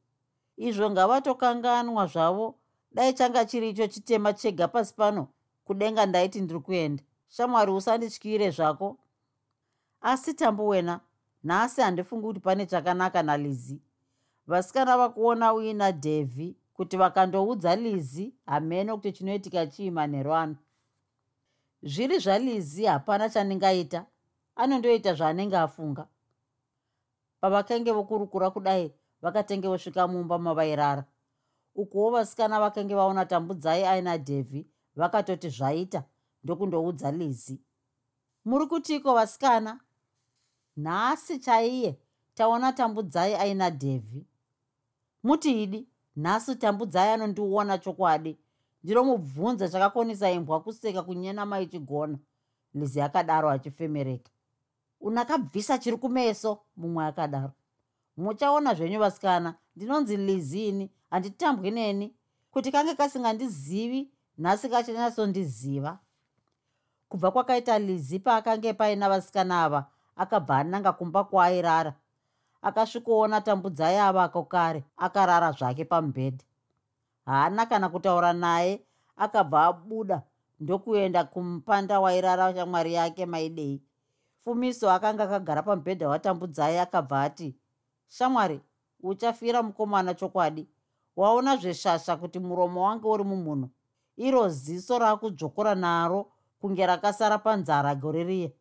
izvo 0.58 0.90
ngavatokanganwa 0.90 2.08
zvavo. 2.08 2.56
Dai 2.92 3.14
changa 3.14 3.46
chiri 3.46 3.70
icho 3.70 3.88
chitema 3.88 4.34
chega 4.34 4.68
pasi 4.68 4.94
pano 4.94 5.28
kudenga 5.66 6.06
ndaiti 6.06 6.42
ndiri 6.42 6.60
kuenda. 6.60 7.04
Shamwari 7.30 7.72
usandityire 7.72 8.52
zvako. 8.52 8.98
Asi 10.02 10.34
tambo 10.34 10.68
wena 10.68 11.00
nhasi 11.44 11.82
handifungi 11.82 12.24
kuti 12.24 12.40
pane 12.40 12.66
chakanaka 12.66 13.24
nalizi. 13.24 13.82
Vasikana 14.48 14.98
vakuona 14.98 15.54
uina 15.54 15.92
dhevhi 15.92 16.58
kuti 16.74 16.98
vakandoudza 16.98 17.76
lizi 17.76 18.34
hamene 18.46 18.94
kuti 18.94 19.12
chinoitika 19.12 19.68
chii 19.68 19.92
manheru 19.92 20.34
ano 20.34 20.56
zviri 21.84 22.20
zvalizi 22.20 22.86
hapana 22.86 23.30
chandingaita 23.30 24.06
anondoita 24.56 25.14
zvaanenge 25.14 25.58
afunga. 25.58 26.08
Pavakange 27.42 27.92
vokurukura 27.92 28.50
kudai 28.52 28.94
vakatenge 29.22 29.68
vosvika 29.68 30.08
mumba 30.08 30.38
mavairara. 30.40 31.06
Ukuwo 31.76 32.12
vasikana 32.12 32.60
vakange 32.60 32.96
vaona 32.96 33.26
tambudzai 33.26 33.86
aina 33.86 34.18
dhevhi 34.18 34.68
vakatoti 34.96 35.50
zvaita 35.50 36.04
ndokundoudza 36.44 37.12
lizi. 37.12 37.62
Muri 38.46 38.68
kutiko 38.68 39.14
vasikana 39.14 39.80
nhasi 40.78 41.40
chaiye 41.40 42.00
taona 42.34 42.74
tambudzai 42.74 43.36
aina 43.36 43.70
dhevhi 43.70 44.26
mutiidi 45.24 45.88
nhasi 46.16 46.56
tambudzai 46.56 47.10
anondiona 47.10 47.78
chokwadi. 47.78 48.38
Ndinomubvunza 48.84 49.70
chakakonisa 49.70 50.32
imbwa 50.32 50.62
kuseka 50.62 51.04
kunyena 51.04 51.46
maichigona 51.46 52.18
lizi 52.74 53.02
akadaro 53.02 53.50
achifemereka. 53.50 54.32
Unakabvisa 55.02 55.78
chiri 55.78 55.98
kumeso? 55.98 56.60
Mumwe 56.78 57.06
akadaro. 57.06 57.52
Muchaona 58.18 58.74
zvenyu 58.74 59.00
vasikana. 59.00 59.56
Ndinonzi 59.76 60.18
lizini 60.18 60.92
handitambwi 61.10 61.72
neni. 61.72 62.16
Kuti 62.52 62.72
kange 62.72 62.96
kasingandizivi 62.96 64.12
nhasi 64.38 64.70
kachanyatsondiziva 64.70 66.00
kubva 67.10 67.32
kwakaita 67.32 67.80
lizi 67.80 68.20
paakange 68.20 68.74
paina 68.74 69.10
vasikana 69.10 69.64
ava 69.64 69.88
akabva 70.20 70.58
ananga 70.58 70.92
kumba 70.94 71.24
kwaairara 71.24 71.94
akasvikoona 72.62 73.42
tambudzai 73.42 73.98
avako 73.98 74.44
kare 74.44 74.84
akarara 74.98 75.52
zvake 75.52 75.86
pamubhedha. 75.86 76.44
Haana 77.26 77.66
kana 77.66 77.90
kutaura 77.90 78.34
naye 78.34 78.82
akabva 79.18 79.66
abuda 79.66 80.22
ndokuenda 80.60 81.24
kumupanda 81.24 82.00
wairara 82.00 82.54
shamwari 82.56 82.94
yake 82.94 83.26
maidei. 83.26 83.82
Fumiso 84.40 84.92
akanga 84.92 85.24
akagara 85.24 85.62
pamubhedha 85.64 86.10
watambudzai 86.10 86.78
akabva 86.80 87.22
ati 87.22 87.56
shamwari 88.08 88.62
uchafira 89.04 89.64
mukomana 89.64 90.14
chokwadi? 90.14 90.68
Waona 91.16 91.56
zveshasha 91.58 92.18
kuti 92.18 92.40
muromo 92.40 92.84
wange 92.84 93.08
uri 93.08 93.24
mumhuno. 93.24 93.70
Iro 94.18 94.50
ziso 94.50 95.00
raakudzvokora 95.00 95.76
naro 95.76 96.32
kunge 96.62 96.86
rakasara 96.86 97.38
panzara 97.38 97.96
gore 97.96 98.24
riye 98.24 98.54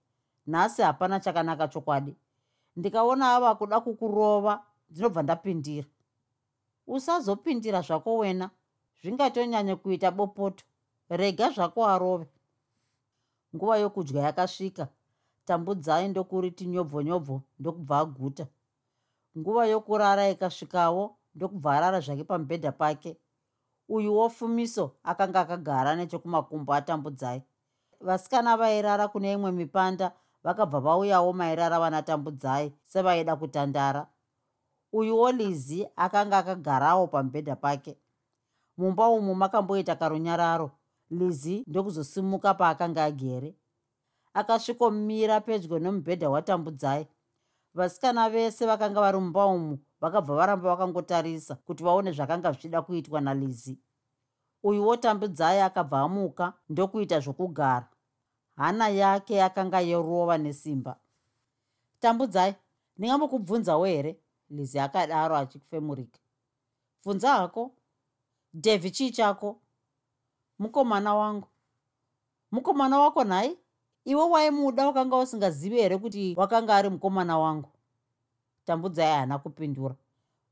nhasi 0.49 0.83
hapana 0.83 1.21
chakanaka 1.21 1.69
chokwadi. 1.69 2.17
Ndikaona 2.77 3.35
ava 3.35 3.55
kuda 3.55 3.81
kukurova 3.81 4.65
ndinobva 4.91 5.23
ndapindira. 5.23 5.87
Usazopindira 6.87 7.81
zvako 7.81 8.17
wena 8.19 8.51
zvingatonyanya 9.03 9.77
kuita 9.77 10.11
bopoto. 10.11 10.65
Rega 11.11 11.51
zvako 11.51 11.87
arove. 11.87 12.27
Nguva 13.55 13.77
yokudya 13.79 14.23
yakasvika. 14.23 14.89
Tambudzai 15.45 16.09
ndokuriti 16.09 16.67
nyobvo 16.67 17.03
nyobvo 17.03 17.43
ndokubva 17.59 17.99
aguta. 17.99 18.47
Nguva 19.39 19.67
yokurara 19.67 20.29
ikasvikawo 20.29 21.17
ndokubva 21.35 21.77
arara 21.77 22.01
zvake 22.01 22.25
pamubhedha 22.25 22.73
pake. 22.73 23.17
Uyu 23.89 24.17
wofumiso 24.17 24.97
akanga 25.05 25.41
akagara 25.41 25.97
nechekumakumbo 25.97 26.75
atambudzai. 26.75 27.43
Vasikana 28.01 28.57
vairara 28.57 29.09
kune 29.09 29.33
imwe 29.33 29.53
mipanda 29.53 30.13
vakabva 30.45 30.81
vauyawo 30.81 31.33
mairara 31.33 31.81
vanatambudzai 31.81 32.73
sevaida 32.85 33.37
kutandara. 33.37 34.07
Uyuwo 34.93 35.33
lizi 35.33 35.89
akanga 35.97 36.39
akagarawo 36.39 37.07
pamubhedha 37.07 37.57
pake. 37.57 37.99
Mumba 38.77 39.09
umu 39.09 39.35
makamboita 39.35 39.97
karunyararo. 39.97 40.71
Lizi 41.11 41.65
ndokuzosimuka 41.67 42.55
paakanga 42.55 43.05
agere. 43.05 43.55
Akasvikomira 44.35 45.41
pedyo 45.41 45.79
nomubhedha 45.79 46.31
watambudzai. 46.31 47.07
Vasikana 47.75 48.31
vese 48.31 48.67
vakanga 48.67 49.01
vari 49.01 49.19
mumba 49.19 49.47
umu 49.47 49.79
vakabva 50.01 50.35
varamba 50.35 50.69
vakangotarisa 50.71 51.55
kuti 51.55 51.85
vaone 51.85 52.13
zvakanga 52.13 52.53
zvichida 52.53 52.83
kuitwa 52.83 53.21
nalizi. 53.21 53.79
Uyu 54.63 54.87
wotambudzai 54.87 55.61
akabva 55.61 56.01
amuka 56.01 56.53
ndokuita 56.69 57.21
zvokugara 57.21 57.89
hana 58.59 58.89
yake 58.89 59.35
yakanga 59.35 59.81
yorova 59.81 60.39
nesimba. 60.39 60.97
Tambudzai 62.01 62.55
ndingambokubvunzawo 62.99 63.85
here? 63.85 64.17
Lizi 64.51 64.79
akadaro 64.79 65.37
achifemurika 65.37 66.19
bvunza 67.05 67.31
hako. 67.33 67.71
Dhevhi 68.55 68.91
chii 68.91 69.11
chako? 69.11 69.61
Mukomana 70.59 71.15
wangu. 71.15 71.49
Mukomana 72.51 72.99
wako 72.99 73.25
nhai? 73.25 73.59
Iwe 74.05 74.23
waimuda 74.25 74.87
wakanga 74.87 75.17
usingazivi 75.17 75.77
here 75.77 75.99
kuti 75.99 76.35
wakanga 76.37 76.77
ari 76.77 76.89
mukomana 76.89 77.39
wangu? 77.39 77.69
Tambudzai 78.65 79.07
haana 79.13 79.39
kupindura. 79.39 79.95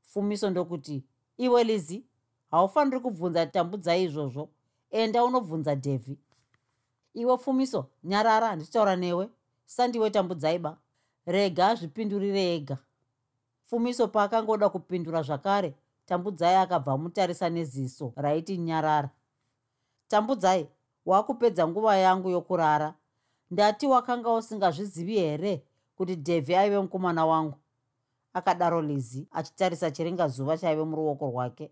Fumiso 0.01 0.49
ndokuti 0.49 1.03
iwe 1.37 1.63
lizi 1.63 2.03
haufaniri 2.51 2.99
kubvunza 2.99 3.45
tambudzai 3.45 4.03
izvozvo. 4.03 4.49
Enda 4.91 5.23
unobvunza 5.23 5.75
dhevhi 5.75 6.17
iwe 7.17 7.37
fumiso 7.37 7.85
nyarara 8.03 8.47
handichitaura 8.47 8.95
newe. 8.95 9.29
Sandiwe 9.65 10.09
tambudzai 10.09 10.59
ba 10.59 10.77
rega 11.25 11.75
zvipindurire 11.75 12.55
ega. 12.55 12.77
Fumiso 13.65 14.07
paakangoda 14.07 14.69
kupindura 14.69 15.21
zvakare 15.21 15.73
tambudzai 16.05 16.55
akabva 16.55 16.91
amutarisa 16.93 17.49
neziso 17.49 18.13
raiti 18.15 18.57
nyarara. 18.57 19.09
Tambudzai 20.07 20.67
wakupedza 21.05 21.67
nguva 21.67 21.97
yangu 21.97 22.29
yokurara. 22.29 22.93
Ndati 23.51 23.87
wakanga 23.87 24.33
usingazvizivi 24.33 25.15
here 25.15 25.63
kuti 25.95 26.15
dhevhi 26.15 26.55
aive 26.55 26.79
mukomana 26.79 27.25
wangu? 27.25 27.57
Akadaro 28.33 28.81
lizi 28.81 29.27
achitarisa 29.31 29.91
chiringa 29.91 30.27
zuva 30.27 30.57
chaive 30.57 30.83
muruoko 30.83 31.25
rwake. 31.25 31.71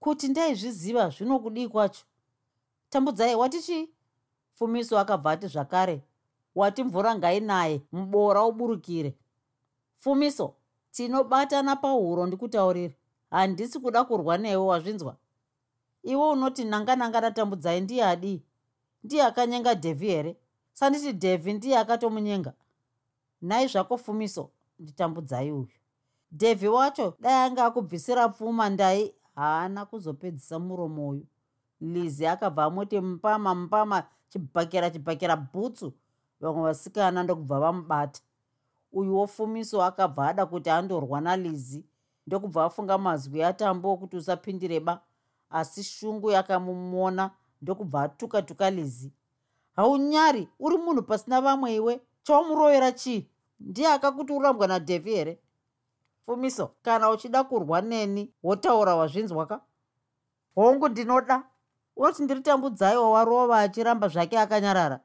Kuti 0.00 0.28
ndaizviziva 0.28 1.08
zvinokudii 1.10 1.68
kwacho? 1.68 2.04
Tambudzai 2.90 3.34
wati 3.34 3.62
chii 3.62 3.88
fumiso 4.58 4.98
akabva 4.98 5.30
ati 5.30 5.46
zvakare 5.46 6.02
wati 6.54 6.84
mvura 6.84 7.14
ngainaye 7.14 7.82
muboora 7.92 8.44
uburukire. 8.44 9.14
Fumiso 9.96 10.54
tinobatana 10.90 11.76
pahuro 11.76 12.26
ndikutaurire. 12.26 12.96
Handisi 13.30 13.80
kuda 13.80 14.04
kurwa 14.04 14.38
newe 14.38 14.66
wazvinzwa. 14.66 15.16
Iwe 16.02 16.28
unoti 16.30 16.64
nanga 16.64 16.96
nanga 16.96 17.20
natambudzai 17.20 17.80
ndiye 17.80 18.04
adii? 18.04 18.42
Ndiye 19.04 19.22
akanyenga 19.22 19.74
dhevhi 19.74 20.06
here? 20.06 20.36
Sanditi 20.72 21.12
dhevhi 21.12 21.52
ndiye 21.52 21.78
akatomunyenga? 21.78 22.52
Nhai 23.42 23.66
zvako 23.66 23.98
fumiso 23.98 24.50
nditambudzai 24.78 25.52
uyu. 25.52 25.68
Dhevhi 26.32 26.68
wacho 26.68 27.14
dai 27.20 27.32
anga 27.46 27.64
akubvisira 27.64 28.28
pfuma 28.28 28.70
ndai 28.70 29.14
haana 29.34 29.86
kuzopedzisa 29.86 30.58
muromo 30.58 31.08
uyu. 31.08 31.26
Lizi 31.80 32.26
akabva 32.26 32.64
amoti 32.64 33.00
mpama 33.00 33.54
mpama 33.54 34.04
chibhakera 34.28 34.90
chibhakera 34.90 35.36
bhutsu. 35.36 35.92
Vamwe 36.40 36.62
vasikana 36.62 37.22
ndokubva 37.22 37.60
vamubata. 37.60 38.20
Uyu 38.92 39.16
wofumiso 39.16 39.82
akabva 39.82 40.28
ada 40.28 40.46
kuti 40.46 40.70
andorwa 40.70 41.20
nalizi. 41.20 41.84
Ndokubva 42.26 42.64
afunga 42.64 42.98
mazwi 42.98 43.42
atambo 43.42 43.92
okuti 43.92 44.16
usapindire 44.16 44.80
ba. 44.80 45.00
Asi 45.50 45.82
shungu 45.84 46.30
yakamumona 46.30 47.30
ndokubva 47.62 48.02
atuka 48.02 48.42
tuka 48.42 48.70
lizi. 48.70 49.12
Haunyari 49.76 50.48
uri 50.60 50.76
munhu 50.76 51.02
pasina 51.02 51.40
vamwe 51.40 51.74
iwe? 51.74 52.00
Chaumurovera 52.22 52.92
chii? 52.92 53.26
Ndiye 53.60 53.88
akakuti 53.88 54.32
urambwa 54.32 54.66
nadhevhi 54.66 55.10
here? 55.14 55.38
Fumiso 56.20 56.70
kana 56.82 57.10
uchida 57.10 57.44
kurwa 57.44 57.80
neni 57.80 58.32
wotaura 58.42 58.96
wazvinzwaka? 58.96 59.60
Hongu 60.54 60.88
ndinoda 60.88 61.42
unoti 61.98 62.22
ndiri 62.22 62.40
tambudzai 62.40 62.96
wawarova 62.96 63.58
achiramba 63.58 64.08
zvake 64.08 64.38
akanyarara. 64.38 65.00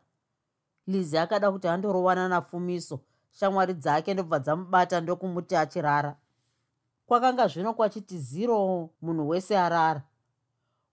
Lizi 0.88 1.18
akada 1.18 1.52
kuti 1.52 1.68
andorovana 1.68 2.28
nafumiso. 2.30 3.00
Shamwari 3.32 3.74
dzake 3.74 4.14
ndobva 4.14 4.40
dzamubata 4.40 5.02
ndokumuti 5.02 5.56
achirara. 5.56 6.16
Kwakanga 7.06 7.48
zvino 7.48 7.74
kwachiti 7.74 8.18
ziro 8.20 8.90
munhu 9.02 9.30
wese 9.30 9.58
arara. 9.58 10.04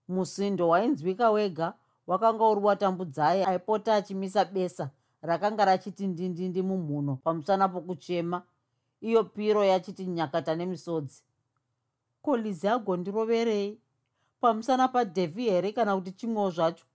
Musindo 0.07 0.69
wainzwika 0.69 1.31
wega 1.31 1.73
wakanga 2.07 2.45
uri 2.45 2.61
watambudzai 2.61 3.43
aipota 3.43 3.95
achimisa 3.95 4.45
besa 4.45 4.89
rakanga 5.21 5.65
rachiti 5.65 6.07
ndindindi 6.07 6.61
mumhuno 6.61 7.15
pamusana 7.15 7.69
pokuchema. 7.69 8.43
Iyo 9.01 9.23
piro 9.23 9.63
yachiti 9.63 10.05
nyakata 10.05 10.55
nemisodzi. 10.55 11.23
Ko 12.21 12.37
lizi 12.37 12.67
agondiroverei 12.67 13.80
pamusana 14.41 14.87
padhevhi 14.87 15.43
here 15.49 15.71
kana 15.71 15.95
kuti 15.95 16.11
chimwewo 16.11 16.49
zvacho? 16.49 16.85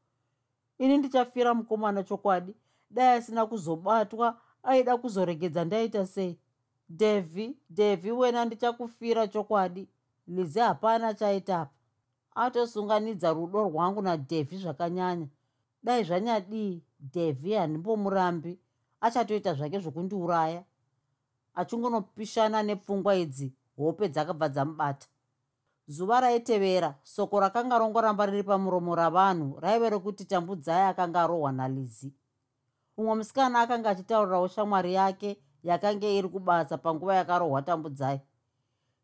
Ini 0.79 0.99
ndichafira 0.99 1.55
mukomana 1.55 2.03
chokwadi. 2.03 2.55
Dai 2.91 3.19
asina 3.19 3.47
kuzobatwa 3.47 4.41
aida 4.63 4.97
kuzoregedza 4.97 5.65
ndaita 5.65 6.07
sei? 6.07 6.39
Dhevhi 6.91 7.57
dhevhi 7.71 8.13
wena 8.13 8.45
ndichakufira 8.45 9.29
chokwadi. 9.29 9.89
Lizi 10.27 10.59
hapana 10.59 11.15
chaitapa 11.15 11.71
atosunganidza 12.35 13.33
rudo 13.33 13.63
rwangu 13.63 14.03
nadhevhi 14.03 14.57
zvakanyanya. 14.59 15.29
Dai 15.83 16.05
zvanyadii? 16.05 16.83
Dhevhi 17.01 17.53
handimbomurambi 17.53 18.59
achatoita 19.01 19.55
zvake 19.55 19.79
zvokundiuraya. 19.79 20.65
Achingonopishana 21.55 22.63
nepfungwa 22.63 23.17
idzi 23.17 23.53
hope 23.77 24.09
dzakabva 24.09 24.49
dzamubata 24.49 25.07
zuva 25.89 26.21
raitevera 26.21 26.95
soko 27.03 27.41
rakanga 27.41 27.79
rongoramba 27.79 28.27
riri 28.27 28.43
pamuromo 28.43 28.95
ravanhu 28.95 29.61
raive 29.61 29.91
rokuti 29.91 30.25
tambudzai 30.25 30.89
akanga 30.91 31.23
arohwa 31.23 31.53
nalizi. 31.53 32.15
Umwe 32.97 33.15
musikana 33.15 33.61
akanga 33.61 33.91
achitaurirawo 33.91 34.49
shamwari 34.49 34.95
yake 34.95 35.39
yakanga 35.63 36.07
iri 36.09 36.29
kubasa 36.29 36.79
panguva 36.79 37.15
yakarohwa 37.15 37.63
tambudzai. 37.63 38.21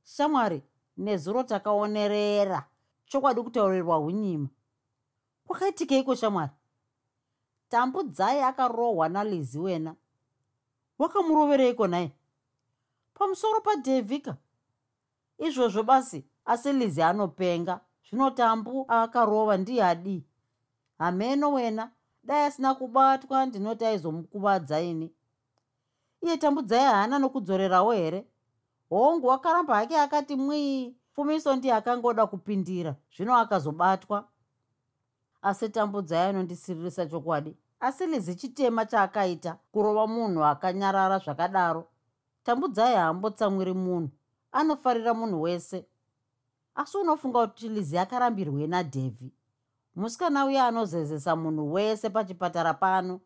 Shamwari 0.04 0.62
nezuro 0.96 1.42
takaonerera 1.42 2.68
chokwadi 3.06 3.42
kutaurirwa 3.42 3.98
unyima 3.98 4.48
kwakaitikeiko 5.46 6.14
shamwari? 6.14 6.52
Tambudzai 7.68 8.40
akarohwa 8.40 9.08
nalizi 9.08 9.58
wena. 9.58 9.94
Wakamurovereiko 10.98 11.86
nai 11.86 12.12
pamusoro 13.14 13.60
padhevhika 13.60 14.36
izvozvo 15.38 15.82
basi 15.82 16.24
asi 16.44 16.72
lizi 16.72 17.02
anopenga. 17.02 17.81
Zvino 18.09 18.31
tambu 18.31 18.85
akarova 18.88 19.57
ndiye 19.57 19.85
adii 19.85 20.24
hameno 20.98 21.52
wena 21.52 21.90
dai 22.24 22.44
asina 22.44 22.74
kubatwa 22.74 23.46
ndinoti 23.46 23.85
aizomukuvadza 23.85 24.81
ini. 24.81 25.12
Iye 26.22 26.37
tambudzai 26.37 26.85
haana 26.85 27.18
nokudzorerawo 27.18 27.92
here? 27.92 28.26
Hongu 28.88 29.26
wakaramba 29.26 29.74
hake 29.74 29.98
akati 30.00 30.37
mwii 30.37 30.96
fumiso 31.12 31.57
ndiye 31.57 31.74
akangoda 31.74 32.26
kupindira 32.26 32.94
zvino 33.16 33.37
akazobatwa. 33.37 34.28
Asi 35.42 35.68
tambudzai 35.68 36.28
anondisiririsa 36.28 37.07
chokwadi. 37.07 37.57
Asi 37.81 38.07
lizi 38.07 38.35
chitema 38.35 38.87
chaakaita 38.87 39.59
kurova 39.72 40.07
munhu 40.07 40.44
akanyarara 40.44 41.18
zvakadaro. 41.18 41.88
Tambudzai 42.44 42.94
haambotsamwiri 42.94 43.72
munhu 43.74 44.11
anofarira 44.52 45.14
munhu 45.14 45.42
wese 45.42 45.87
asi 46.74 46.96
unofunga 46.96 47.46
kuti 47.46 47.68
lizi 47.68 47.98
akarambirwei 47.98 48.66
nadhevhi 48.66 49.32
musikana 49.94 50.46
uye 50.46 50.61
anozezesa 50.61 51.37
munhu 51.37 51.72
wese 51.72 52.11
pachipatara 52.11 52.74
pano 52.74 53.20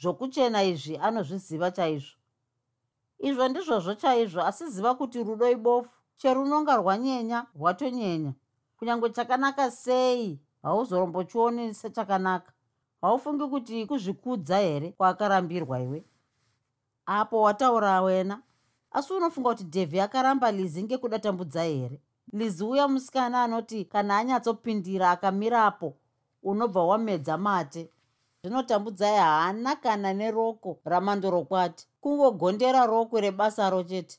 zvokuchena 0.00 0.62
izvi 0.62 0.96
anozviziva 0.96 1.70
chaizvo. 1.70 2.16
Izvo 3.18 3.48
ndizvozvo 3.48 3.94
chaizvo 3.94 4.40
asi 4.42 4.64
ziva 4.70 4.94
kuti 4.94 5.24
rudo 5.24 5.50
ibofu 5.50 5.90
cherunonga 6.16 6.76
rwanyenya 6.76 7.46
rwatonyenya. 7.54 8.32
Kunyange 8.78 9.10
chakanaka 9.10 9.70
sei 9.70 10.40
hauzorombochioni 10.62 11.74
sechakanaka. 11.74 12.52
Haufungi 13.00 13.46
kuti 13.46 13.86
kuzvikudza 13.86 14.58
here 14.58 14.92
kwaakarambirwa 14.92 15.80
iwe? 15.80 16.04
Apo 17.06 17.42
wataura 17.42 18.02
wena. 18.02 18.42
Asi 18.90 19.12
unofunga 19.12 19.50
kuti 19.50 19.64
dhevhi 19.64 20.00
akaramba 20.00 20.52
lizi 20.52 20.82
ngekuda 20.82 21.18
tambudzai 21.18 21.78
here 21.78 22.00
lizi 22.32 22.64
uya 22.64 22.88
musikana 22.88 23.42
anoti 23.42 23.84
kana 23.84 24.18
anyatsopindira 24.18 25.10
akamirapo 25.10 25.94
unobva 26.42 26.84
wamedza 26.84 27.38
mate. 27.38 27.90
Zvinotambudzai 28.42 29.16
haana 29.16 29.76
kana 29.76 30.12
neroko 30.12 30.78
ramandorokwati 30.84 31.86
kungogondera 32.00 32.86
rokwe 32.86 33.20
rebasaro 33.20 33.82
chete. 33.82 34.18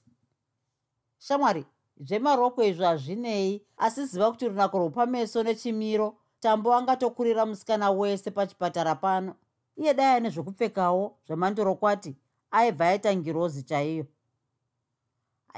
Shamwari 1.19 1.65
zvemarokwe 1.99 2.67
izvo 2.69 2.85
hazvinei 2.85 3.65
asi 3.77 4.05
ziva 4.05 4.31
kuti 4.31 4.47
runako 4.47 4.77
rwopameso 4.79 5.43
nechimiro 5.43 6.15
tambo 6.39 6.73
angatokurira 6.73 7.45
musikana 7.45 7.91
wese 7.91 8.31
pachipatara 8.31 8.95
pano. 8.95 9.35
Iye 9.75 9.93
dai 9.93 10.15
ane 10.17 10.29
zvokupfekawo 10.29 11.17
zvemandorokwati 11.27 12.15
aibva 12.51 12.87
aita 12.87 13.15
ngirozi 13.15 13.63
chaiyo. 13.63 14.05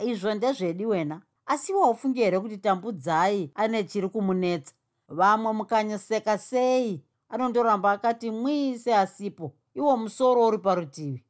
Izvo 0.05 0.33
ndezvedi 0.33 0.85
wena 0.85 1.21
asi 1.45 1.73
waufungi 1.73 2.19
here 2.19 2.39
kuti 2.39 2.57
tambudzai 2.57 3.51
ane 3.55 3.83
chiri 3.83 4.09
kumunetsa? 4.09 4.73
Vamwe 5.07 5.53
mukanyaseka 5.53 6.37
sei? 6.37 7.01
Anondoramba 7.29 7.91
akati 7.91 8.31
mwii 8.31 8.79
seasipo. 8.79 9.53
Iwo 9.73 9.97
musoro 9.97 10.47
uri 10.47 10.57
parutivi. 10.57 11.23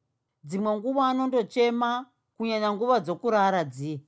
Dzimwe 0.43 0.77
nguva 0.77 1.07
anondochema 1.09 2.05
kunyanya 2.37 2.73
nguva 2.73 2.99
dzokurara 2.99 3.63
dziye. 3.63 4.01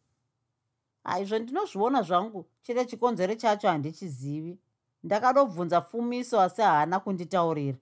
Aizvo 1.03 1.39
ndinozviona 1.39 2.01
zvangu 2.01 2.45
chete 2.61 2.85
chikonzero 2.85 3.35
chacho 3.35 3.67
handichizivi. 3.67 4.57
Ndakadobvunza 5.03 5.81
fumiso 5.81 6.41
asi 6.41 6.61
haana 6.61 6.99
kunditaurira. 6.99 7.77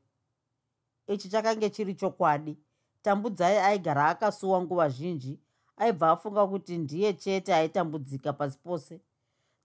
Ichi 1.08 1.30
chakange 1.30 1.70
chiri 1.70 1.96
chokwadi. 1.96 2.58
Tambudzai 3.02 3.58
aigara 3.58 4.10
akasuwa 4.10 4.62
nguva 4.62 4.90
zhinji 4.90 5.40
aibva 5.78 6.12
afunga 6.12 6.48
kuti 6.48 6.78
ndiye 6.78 7.14
chete 7.14 7.56
aitambudzika 7.56 8.34
pasi 8.34 8.58
pose. 8.58 9.02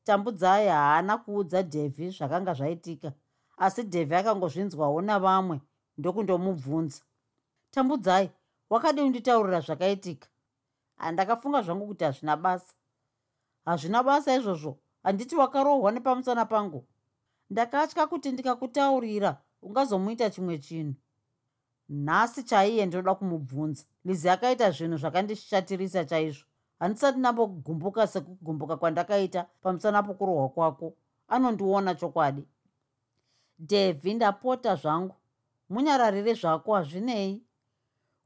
Tambudzai 0.05 0.69
haana 0.69 1.19
kuudza 1.19 1.63
dhevhi 1.63 2.11
zvakanga 2.11 2.55
zvaitika 2.55 3.13
asi 3.57 3.83
dhevhi 3.83 4.15
akangozvinzwawo 4.15 5.01
navamwe 5.01 5.61
ndokundomubvunza. 5.99 7.03
Tambudzai 7.71 8.31
wakadi 8.71 9.01
unditaurira 9.01 9.61
zvakaitika? 9.61 10.29
Handakafunga 10.97 11.63
zvangu 11.63 11.87
kuti 11.87 12.05
hazvina 12.05 12.37
basa. 12.37 12.75
Hazvina 13.65 14.03
basa 14.03 14.37
izvozvo 14.37 14.79
handiti 15.03 15.37
wakarohwa 15.37 15.93
nepamusana 15.93 16.45
pangu. 16.45 16.87
Ndakatya 17.51 18.07
kuti 18.07 18.33
ndikakutaurira 18.33 19.43
ungazomuita 19.63 20.31
chimwe 20.31 20.59
chinhu. 20.59 20.95
Nhasi 21.89 22.43
chaiye 22.43 22.87
ndinoda 22.87 23.15
kumubvunza 23.15 23.85
lizi 24.05 24.29
akaita 24.29 24.71
zvinhu 24.71 24.97
zvakandishatirisa 24.97 26.05
chaizvo. 26.05 26.45
Handisati 26.79 27.19
nambogumbuka 27.19 28.07
sekugumbuka 28.07 28.77
kwandakaita 28.77 29.47
pamusana 29.63 30.03
pokurohwa 30.03 30.49
kwako. 30.49 30.95
Anondiona 31.29 31.95
chokwadi. 31.95 32.45
Devhi 33.59 34.15
ndapota 34.15 34.77
zvangu. 34.77 35.15
Munyararire 35.69 36.35
zvako 36.35 36.75
hazvinei. 36.75 37.43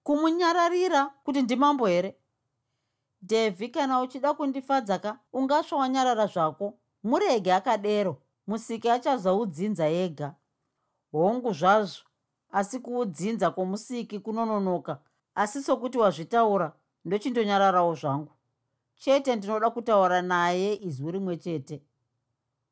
Kumunyararira 0.03 1.07
kuti 1.25 1.43
ndimambo 1.43 1.87
here? 1.87 2.17
Devhi 3.23 3.69
kana 3.69 4.01
uchida 4.01 4.35
kundifadza 4.35 4.99
ka 4.99 5.19
ungasva 5.33 5.77
wanyarara 5.77 6.27
zvako. 6.27 6.79
Murege 7.03 7.53
akadero. 7.53 8.21
Musiki 8.47 8.91
achazoudzinza 8.91 9.87
yega 9.87 10.35
hongu 11.13 11.53
zvazvo 11.53 12.05
asi 12.53 12.79
kuudzinza 12.79 13.51
kwomusiki 13.51 14.19
kunononoka 14.19 14.99
asi 15.35 15.63
sokuti 15.63 15.99
wazvitaura 15.99 16.73
ndochindonyararawo 17.05 17.95
zvangu. 17.95 18.33
Chete 18.95 19.37
ndinoda 19.37 19.71
kutaura 19.71 20.23
naye 20.23 20.75
izwi 20.75 21.13
rimwe 21.13 21.37
chete. 21.37 21.83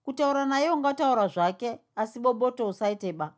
Kutaura 0.05 0.47
naye 0.47 0.71
ungataura 0.71 1.29
zvake 1.29 1.81
asi 1.97 2.21
boboto 2.21 2.69
usaite 2.69 3.13
ba. 3.13 3.35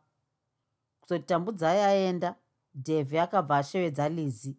Kuzoti 1.01 1.25
tambudzai 1.25 1.79
aenda 1.79 2.35
dhevhi 2.75 3.19
akabva 3.19 3.57
ashevedza 3.57 4.09
lizi. 4.09 4.57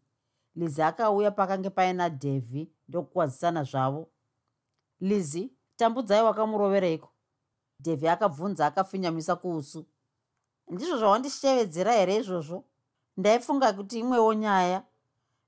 Lizi 0.57 0.83
akauya 0.83 1.31
pakange 1.31 1.71
paina 1.71 2.09
dhevhi 2.09 2.71
ndokukwazisana 2.89 3.63
zvavo. 3.65 4.09
Lizi 5.01 5.53
tambudzai 5.77 6.23
wakamurovereiko 6.23 7.09
dhevhi 7.81 8.09
akabvunza 8.09 8.67
akafinyamisa 8.67 9.37
kuusu 9.37 9.87
ndizvo 10.69 10.97
zvawandishevedzera 10.99 11.93
here 11.93 12.17
izvozvo 12.17 12.65
ndaifunga 13.17 13.73
kuti 13.73 13.99
imwewo 13.99 14.35
nyaya. 14.35 14.83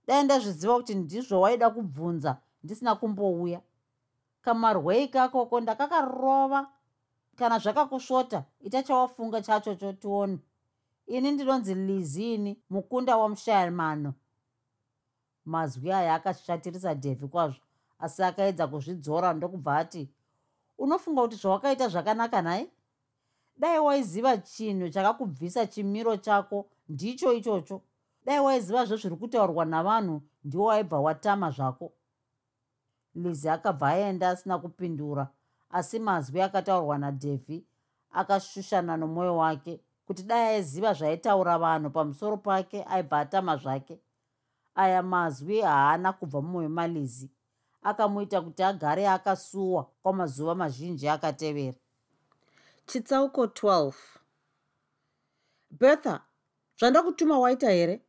Dai 0.06 0.24
ndazviziva 0.24 0.76
kuti 0.76 0.94
ndizvo 0.94 1.40
waida 1.40 1.70
kubvunza 1.70 2.36
ndisina 2.62 2.94
kumbouya. 2.94 3.60
Kamarwei 4.42 5.08
kakoko 5.08 5.60
ndakakarova. 5.60 6.68
Kana 7.36 7.58
zvakakusvota 7.58 8.44
ita 8.60 8.82
chawafunga 8.82 9.42
chachocho 9.42 9.92
tione 9.92 10.38
ini 11.08 11.30
ndinonzi 11.30 11.74
lizini 11.74 12.58
mukunda 12.70 13.16
wamushaimano 13.16 14.14
mazwi 15.44 15.92
aya 15.92 16.14
akashatirisa 16.14 16.94
dhevhi 16.94 17.28
kwazvo 17.28 17.60
asi 17.98 18.22
akaedza 18.22 18.66
kuzvidzora 18.66 19.32
ndokubva 19.32 19.76
ati 19.76 20.08
unofunga 20.78 21.22
kuti 21.22 21.36
zvawakaita 21.36 21.88
zvakanaka 21.88 22.42
nai 22.42 22.70
dai 23.56 23.78
waiziva 23.78 24.38
chinhu 24.38 24.90
chakakubvisa 24.90 25.66
chimiro 25.66 26.16
chako 26.16 26.66
ndicho 26.88 27.32
ichocho. 27.32 27.82
Dai 28.24 28.40
waiziva 28.40 28.84
zvo 28.84 28.96
zviri 28.96 29.16
kutaurwa 29.16 29.64
navanhu 29.64 30.22
ndiwo 30.44 30.64
waibva 30.64 31.00
watama 31.00 31.50
zvako. 31.50 31.92
Lizi 33.14 33.48
akabva 33.48 33.88
aenda 33.88 34.30
asina 34.30 34.58
kupindura 34.58 35.28
asi 35.70 35.98
mazwi 35.98 36.40
akataurwa 36.42 36.98
nadhevhi 36.98 37.64
akashushana 38.12 38.96
nomwoyo 38.96 39.36
wake 39.36 39.80
kuti 40.06 40.22
dai 40.22 40.46
aiziva 40.54 40.92
zvaitaura 40.92 41.58
vanhu 41.58 41.90
pamusoro 41.90 42.36
pake 42.36 42.84
aibva 42.84 43.18
atama 43.18 43.56
zvake. 43.56 44.00
Aya 44.74 45.02
mazwi 45.02 45.60
haana 45.60 46.12
kubva 46.12 46.42
mumwoyo 46.42 46.68
malizi 46.68 47.30
akamuita 47.82 48.40
kuti 48.40 48.62
agare 48.62 49.08
akasuwa 49.08 49.84
kwamazuva 50.02 50.54
mazhinji 50.54 51.08
akatevera. 51.08 51.78
Chitsauko 52.86 53.44
12 53.44 53.92
bertha 55.70 56.20
zvandakutuma 56.78 57.38
waita 57.38 57.70
here? 57.70 58.00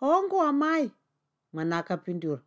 Hongu 0.00 0.42
amai 0.42 0.90
mwana 1.52 1.78
akapindura. 1.78 2.42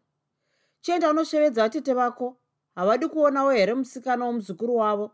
Chienda 0.82 1.10
unoshevedza 1.10 1.62
vatete 1.62 1.94
vako. 1.94 2.38
Havadi 2.76 3.08
kuonawo 3.08 3.52
here 3.52 3.74
musikana 3.74 4.26
womuzukuru 4.26 4.76
wavo? 4.76 5.12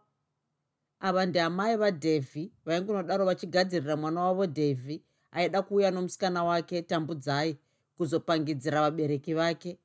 Ava 0.99 1.25
ndiamai 1.25 1.77
vadhevhi 1.77 2.53
vaingunodaro 2.65 3.25
vachigadzirira 3.25 3.97
mwana 3.97 4.21
wavo 4.21 4.45
dhevhi 4.45 5.03
aida 5.31 5.61
kuuya 5.61 5.91
nomusikana 5.91 6.43
wake 6.43 6.81
tambudzai 6.81 7.57
kuzopangidzira 7.97 8.81
vabereki 8.81 9.33
vake. 9.33 9.79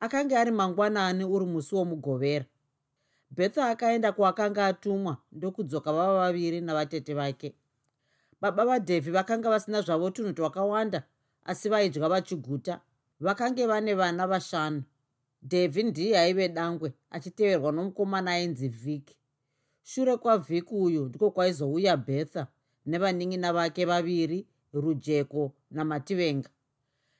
Akanga 0.00 0.40
ari 0.40 0.50
mangwanani 0.50 1.24
uri 1.24 1.46
musi 1.46 1.74
womugovera. 1.74 2.44
Betha 3.30 3.68
akaenda 3.70 4.12
kuakanga 4.12 4.66
atumwa 4.66 5.16
ndokudzoka 5.32 5.92
vava 5.92 6.18
vaviri 6.18 6.60
navatete 6.60 7.14
vake 7.14 7.54
baba 8.40 8.64
vadhevhi 8.64 9.10
vakanga 9.10 9.50
vasina 9.50 9.82
zvavo 9.82 10.10
tunhu 10.10 10.32
twakawanda 10.32 11.02
asi 11.44 11.68
vaidya 11.68 12.08
vachiguta. 12.08 12.80
Vakange 13.20 13.66
vane 13.66 13.94
vana 13.94 14.26
vashanu 14.26 14.82
dhevhi 15.42 15.82
ndiye 15.82 16.18
aive 16.18 16.48
dangwe 16.48 16.92
achiteverwa 17.10 17.72
nomukomana 17.72 18.30
ainzi 18.30 18.68
vhiki. 18.68 19.16
Shure 19.82 20.16
kwavhiki 20.16 20.74
uyu 20.74 21.08
ndiko 21.08 21.30
kwaizouya 21.30 21.96
betha 21.96 22.46
nevanin'ina 22.86 23.52
vake 23.52 23.84
vaviri 23.84 24.46
rujeko 24.72 25.52
namativenga. 25.70 26.50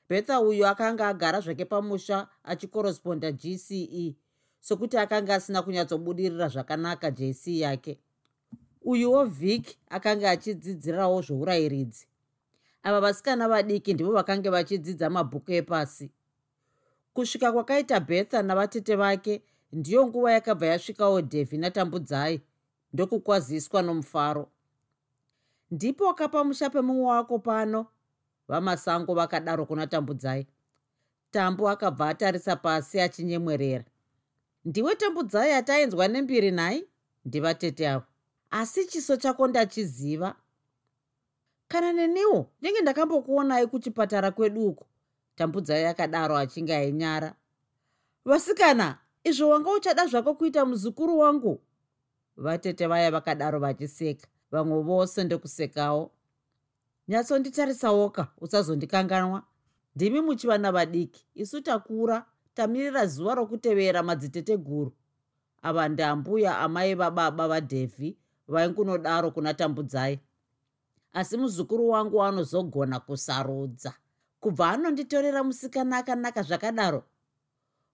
Betha 0.09 0.41
uyu 0.41 0.67
akanga 0.67 1.07
agara 1.07 1.41
zvake 1.41 1.65
pamusha 1.65 2.27
achikoresponda 2.43 3.31
gce 3.31 4.15
sokuti 4.59 4.97
akanga 4.97 5.35
asina 5.35 5.61
kunyatsobudirira 5.61 6.47
zvakanaka 6.47 7.11
jc 7.11 7.47
yake 7.47 7.99
uyuwo 8.81 9.25
vhiki 9.25 9.77
akanga 9.89 10.29
achidzidzirawo 10.31 11.21
zvourayiridzi 11.21 12.07
ava 12.83 13.01
vasikana 13.01 13.47
vadiki 13.47 13.93
ndivo 13.93 14.11
vakanga 14.11 14.51
vachidzidza 14.51 15.09
mabhuku 15.09 15.51
epasi. 15.51 16.11
Kusvika 17.13 17.51
kwakaita 17.51 17.99
betha 17.99 18.41
navatete 18.43 18.95
vake 18.95 19.41
ndiyo 19.71 20.07
nguva 20.07 20.31
yakabva 20.31 20.65
yasvikawo 20.65 21.21
dhevhi 21.21 21.57
natambudzai 21.57 22.41
ndokukwaziswa 22.93 23.81
nomufaro. 23.81 24.49
Ndipo 25.71 26.05
wakapamusha 26.05 26.69
pemumwe 26.69 27.05
wako 27.05 27.39
pano 27.39 27.85
vamasango 28.47 29.13
vakadaro 29.13 29.65
kuna 29.65 29.87
tambudzai 29.87 30.47
tambo 31.31 31.69
akabva 31.69 32.09
atarisa 32.09 32.55
pasi 32.55 32.99
achinyemwerera. 33.01 33.85
Ndiwe 34.65 34.95
tambudzai 34.95 35.51
ataenzwa 35.53 36.07
nembiri 36.07 36.51
nhai? 36.51 36.87
Ndivatete 37.25 37.89
avo 37.89 38.05
asi 38.51 38.85
chiso 38.85 39.17
chako 39.17 39.47
ndachiziva. 39.47 40.35
Kana 41.67 41.93
neniwo 41.93 42.49
ndenge 42.61 42.81
ndakambokuonai 42.81 43.67
kuchipatara 43.67 44.31
kwedu 44.31 44.67
uko. 44.67 44.85
Tambudzai 45.35 45.85
akadaro 45.85 46.37
achinge 46.37 46.75
ainyara. 46.75 47.35
Vasikana 48.25 48.97
izvo 49.23 49.49
wanga 49.49 49.71
uchada 49.71 50.05
zvako 50.05 50.33
kuita 50.35 50.65
muzukuru 50.65 51.19
wangu? 51.19 51.61
Vatete 52.37 52.87
vaya 52.87 53.11
vakadaro 53.11 53.59
vachiseka 53.59 54.27
vamwe 54.51 54.81
vose 54.81 55.23
ndokusekawo 55.23 56.11
nyatsonditarisawoka 57.07 58.27
usazondikanganwa. 58.37 59.43
Ndimi 59.95 60.21
muchivana 60.21 60.71
vadiki 60.71 61.25
isu 61.35 61.61
takura 61.61 62.25
tamirira 62.53 63.07
zuva 63.07 63.35
rokutevera 63.35 64.03
madziteteguru. 64.03 64.93
Ava 65.61 65.89
ndambuya 65.89 66.57
amai 66.59 66.95
vababa 66.95 67.47
vadhevhi 67.47 68.17
vaingunodaro 68.49 69.31
kuna 69.31 69.53
tambudzai. 69.53 70.19
Asi 71.13 71.37
muzukuru 71.37 71.89
wangu 71.89 72.23
anozogona 72.23 72.99
kusarudza. 72.99 73.93
Kubva 74.39 74.69
anonditorera 74.69 75.43
musikana 75.43 75.97
akanaka 75.97 76.41
zvakadaro 76.43 77.03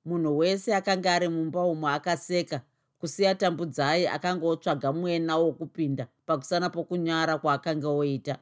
munhu 0.06 0.38
wese 0.38 0.76
akanga 0.76 1.14
ari 1.14 1.30
mumba 1.30 1.66
umwe 1.66 1.92
akaseka 1.92 2.62
kusiya 3.00 3.36
tambudzai 3.36 4.08
akanga 4.08 4.46
otsvaga 4.46 4.94
mwena 4.94 5.38
wokupinda 5.38 6.08
pakusana 6.26 6.70
pokunyara 6.70 7.38
kwaakanga 7.38 7.90
oita. 7.90 8.38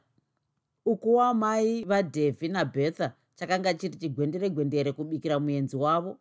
Ukuwa 0.86 1.34
mai 1.34 1.84
vadhevhi 1.84 2.48
nabetha 2.48 3.12
chakanga 3.34 3.74
chiri 3.74 3.96
chigwendere 3.96 4.50
gwendere 4.50 4.92
kubikira 4.92 5.40
muenzi 5.40 5.76
wavo. 5.76 6.18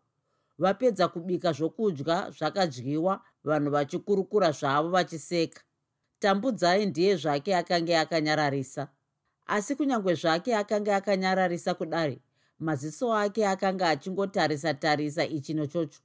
Vapedza 0.57 1.07
kubika 1.07 1.51
zvokudya 1.51 2.31
zvakadyiwa 2.31 3.21
vanhu 3.43 3.71
vachikurukura 3.71 4.51
zvavo 4.51 4.89
vachiseka 4.89 5.61
tambudzai 6.23 6.85
ndiye 6.85 7.15
zvake 7.15 7.55
akanga 7.55 8.01
akanyararisa. 8.01 8.87
Asi 9.45 9.75
kunyange 9.75 10.13
zvake 10.15 10.55
akanga 10.55 10.95
akanyararisa 10.95 11.73
kudari 11.73 12.21
maziso 12.59 13.13
ake 13.13 13.47
akanga 13.47 13.89
achingotarisa 13.89 14.73
tarisa 14.73 15.25
ichi 15.25 15.53
nochocho 15.53 15.99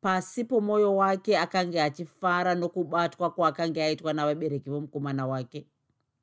pasi 0.00 0.44
pomwoyo 0.44 0.96
wake 0.96 1.38
akanga 1.38 1.84
achifara 1.84 2.54
nokubatwa 2.54 3.30
kwaakanga 3.30 3.84
aitwa 3.84 4.12
navabereki 4.12 4.70
vomukomana 4.70 5.26
wake. 5.26 5.66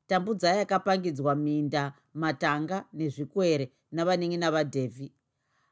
Tambudzai 0.08 0.60
akapangidzwa 0.60 1.36
minda 1.36 1.94
matanga 2.14 2.86
nezvikwere 2.94 3.72
navaningi 3.92 4.38
navadhevhi. 4.38 5.12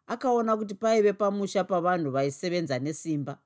Akaona 0.08 0.58
kuti 0.58 0.76
paive 0.76 1.14
pamusha 1.14 1.64
pavanhu 1.64 2.12
vaisevenza 2.12 2.80
nesimba 2.80 3.38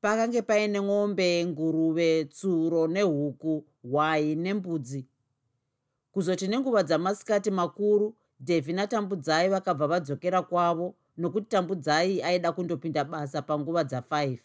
pakange 0.00 0.42
paine 0.42 0.80
ng'ombe 0.80 1.46
nguruve 1.46 2.24
tsuro 2.24 2.86
nehuku 2.86 3.64
hwai 3.82 4.34
nembudzi. 4.34 5.06
Kuzoti 6.12 6.48
nenguva 6.48 6.82
dzamasikati 6.82 7.50
makuru 7.50 8.14
devhi 8.40 8.72
natambudzai 8.72 9.48
vakabva 9.48 9.86
vadzokera 9.86 10.42
kwavo 10.42 10.94
nokuti 11.18 11.48
tambudzai 11.48 12.22
aida 12.22 12.52
kundopinda 12.52 13.04
basa 13.04 13.42
panguva 13.42 13.82
dza5 13.82 14.38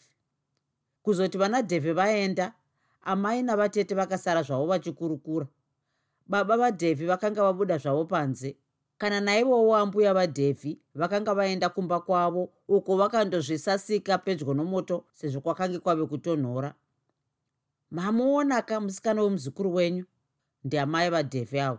kuzoti 1.02 1.38
vana 1.38 1.62
dhevhi 1.62 1.92
vaenda 1.92 2.54
amai 3.02 3.42
navatete 3.42 3.94
vakasara 3.94 4.42
zvavo 4.42 4.66
vachikurukura. 4.66 5.46
Baba 6.26 6.56
vadhevhi 6.56 7.06
vakanga 7.06 7.42
vabuda 7.42 7.78
zvavo 7.78 8.04
panze 8.04 8.56
kana 8.98 9.20
naivowo 9.20 9.76
ambuya 9.76 10.14
vadhevhi 10.14 10.78
vakanga 10.94 11.34
vaenda 11.34 11.68
kumba 11.68 12.00
kwavo 12.00 12.52
uko 12.68 12.96
vakandozvisasika 12.96 14.18
pedyo 14.18 14.54
nomoto 14.54 15.04
sezvo 15.12 15.40
kwakange 15.40 15.78
kwave 15.78 16.06
kutonhora. 16.06 16.74
Mamuonaka 17.90 18.80
musikana 18.80 19.22
wemuzukuru 19.22 19.74
wenyu 19.74 20.04
ndiamai 20.64 21.10
vadhevhi 21.10 21.60
avo. 21.60 21.78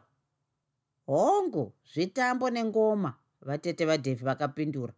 Hongu 1.06 1.74
zvitambo 1.94 2.50
nengoma 2.50 3.14
vatete 3.42 3.86
vadhevhi 3.86 4.26
vakapindura. 4.26 4.94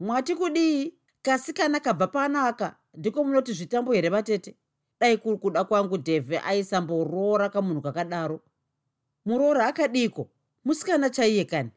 Mwati 0.00 0.34
kudii? 0.34 0.94
Kasikana 1.22 1.80
kabva 1.80 2.06
panaka 2.06 2.76
ndiko 2.94 3.24
munoti 3.24 3.52
zvitambo 3.52 3.92
here 3.92 4.08
vatete? 4.08 4.54
Dai 5.00 5.16
kuri 5.16 5.36
kuda 5.38 5.64
kwangu 5.64 5.96
dhevhi 5.98 6.36
aisamboroora 6.36 7.48
kamunhu 7.48 7.80
kakadaro. 7.82 8.40
Muroora 9.24 9.66
akadiko 9.66 10.28
musikana 10.68 11.10
chaiye 11.10 11.44
kani? 11.44 11.70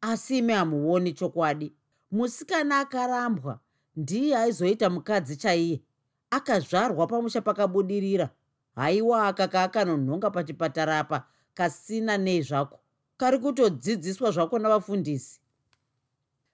Asi 0.00 0.38
ime 0.38 0.54
hamuoni 0.54 1.12
chokwadi. 1.12 1.72
Musikana 2.10 2.78
akarambwa 2.78 3.60
ndiye 3.96 4.36
aizoita 4.36 4.90
mukadzi 4.90 5.36
chaiye. 5.36 5.82
Akazvarwa 6.30 7.06
pamusha 7.06 7.40
pakabudirira. 7.40 8.30
Haiwa 8.74 9.26
aka 9.26 9.48
kaakanonhonga 9.48 10.30
pachipatara 10.30 10.98
apa 10.98 11.26
kasina 11.54 12.18
nei 12.18 12.42
zvako 12.42 12.80
kari 13.16 13.38
kutodzidziswa 13.38 14.30
zvako 14.30 14.58
navafundisi. 14.58 15.40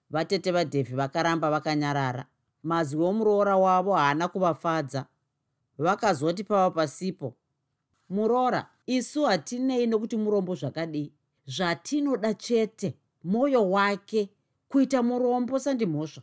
Vatete 0.09 0.51
vadhevhi 0.51 0.95
vakaramba 0.95 1.51
vakanyarara. 1.51 2.25
Mazwi 2.63 3.03
omuroora 3.03 3.57
wavo 3.57 3.93
haana 3.93 4.27
kuvafadza. 4.27 5.05
Vakazoti 5.77 6.43
pava 6.43 6.71
pasipo 6.71 7.35
muroora 8.09 8.69
isu 8.85 9.23
hatinei 9.23 9.87
nokuti 9.87 10.17
murombo 10.17 10.55
zvakadii 10.55 11.13
zvatinoda 11.45 12.33
chete 12.33 12.93
mwoyo 13.23 13.69
wake 13.71 14.29
kuita 14.69 15.03
murombo 15.03 15.59
sandimhosva. 15.59 16.21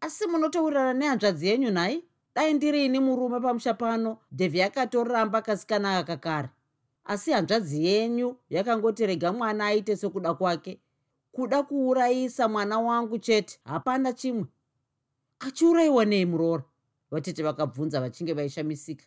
Asi 0.00 0.26
munotourirana 0.26 0.92
nehanzvadzi 0.94 1.46
yenyu 1.48 1.70
nhai? 1.70 2.04
Dai 2.34 2.54
ndirini 2.54 3.00
murume 3.00 3.40
pamusha 3.40 3.74
pano? 3.74 4.18
Dhevhi 4.32 4.58
yakatoramba 4.58 5.42
kasikana 5.42 5.98
aka 5.98 6.16
kare 6.16 6.48
asi 7.04 7.32
hanzvadzi 7.32 7.84
yenyu 7.86 8.36
yakangoti 8.50 9.06
rega 9.06 9.32
mwana 9.32 9.66
aite 9.66 9.96
sekuda 9.96 10.34
kwake. 10.34 10.80
Kuda 11.32 11.62
kuurayisa 11.62 12.48
mwana 12.48 12.78
wangu 12.80 13.18
chete 13.18 13.60
hapana 13.64 14.12
chimwe. 14.12 14.46
Achiurayiwa 15.38 16.04
nei 16.04 16.26
muroora? 16.26 16.62
Vatete 17.10 17.42
vakabvunza 17.42 18.00
vachinge 18.00 18.32
vaishamisika 18.32 19.04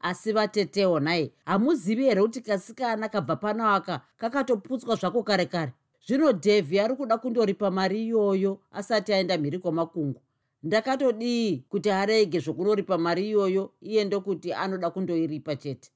asi 0.00 0.32
vatetewo 0.32 1.00
nai 1.00 1.32
hamuzivi 1.44 2.04
here 2.04 2.22
kuti 2.22 2.40
kasikana 2.40 3.08
kabva 3.08 3.36
pano 3.36 3.68
aka 3.74 4.00
kakatoputswa 4.18 4.96
zvako 4.96 5.22
kare 5.22 5.46
kare? 5.46 5.72
Zvino 6.06 6.32
dhevhi 6.32 6.80
ari 6.80 6.96
kuda 6.96 7.18
kundoripa 7.18 7.70
mari 7.70 8.06
iyoyo 8.06 8.60
asati 8.72 9.12
aenda 9.12 9.38
mhiri 9.38 9.58
kwamakungu 9.58 10.20
ndakatodii 10.62 11.64
kuti 11.68 11.90
arege 11.90 12.38
zvokunoripa 12.40 12.98
mari 12.98 13.28
iyoyo 13.28 13.72
iye 13.80 14.04
ndokuti 14.04 14.52
anoda 14.52 14.90
kundoiripa 14.90 15.56
chete. 15.56 15.90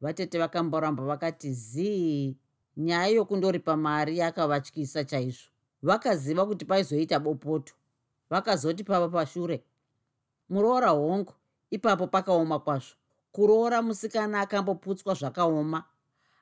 Vatete 0.00 0.38
vakamboramba 0.38 1.04
vakati 1.04 1.52
zii 1.52 2.36
nyaya 2.76 3.06
yokundoripa 3.06 3.76
mari 3.76 4.18
yakavatyisa 4.18 5.04
chaizvo. 5.04 5.50
Vakaziva 5.82 6.46
kuti 6.46 6.64
paizoita 6.64 7.18
bopoto. 7.20 7.74
Vakazoti 8.30 8.84
pava 8.84 9.08
pashure. 9.08 9.62
Muroora 10.48 10.88
hongu 10.90 11.32
ipapo 11.70 12.06
pakaoma 12.06 12.58
kwazvo. 12.58 12.94
Kuroora 13.32 13.82
musikana 13.82 14.40
akamboputswa 14.40 15.14
zvakaoma. 15.14 15.84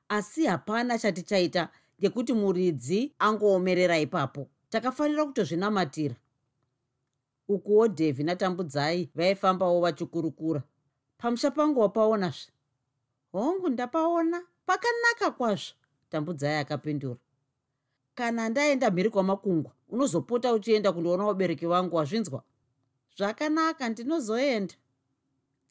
Asi 0.09 0.45
hapana 0.45 0.99
chatichaita 0.99 1.69
ngekuti 2.01 2.33
muridzi 2.33 3.13
angoomerera 3.19 3.99
ipapo. 3.99 4.47
Takafanira 4.69 5.25
kutozvinamatira. 5.25 6.15
Ukuwo 7.47 7.87
dhevhi 7.87 8.23
natambudzai 8.23 9.09
vaifambawo 9.15 9.81
vachikurukura. 9.81 10.63
Pamusha 11.17 11.51
pangu 11.51 11.79
wapaonazve 11.79 12.51
hongu 13.31 13.69
ndapaona. 13.69 14.43
Pakanaka 14.65 15.31
kwazvo 15.31 15.73
tambudzai 16.09 16.55
akapindura. 16.57 17.19
Kana 18.15 18.49
ndaenda 18.49 18.91
mhiri 18.91 19.09
kwamakungwa 19.09 19.71
unozopota 19.89 20.53
uchienda 20.53 20.91
kundoona 20.91 21.25
vabereki 21.25 21.65
vangu 21.65 21.95
wazvinzwa? 21.95 22.43
Zvakanaka 23.17 23.89
ndinozoenda 23.89 24.73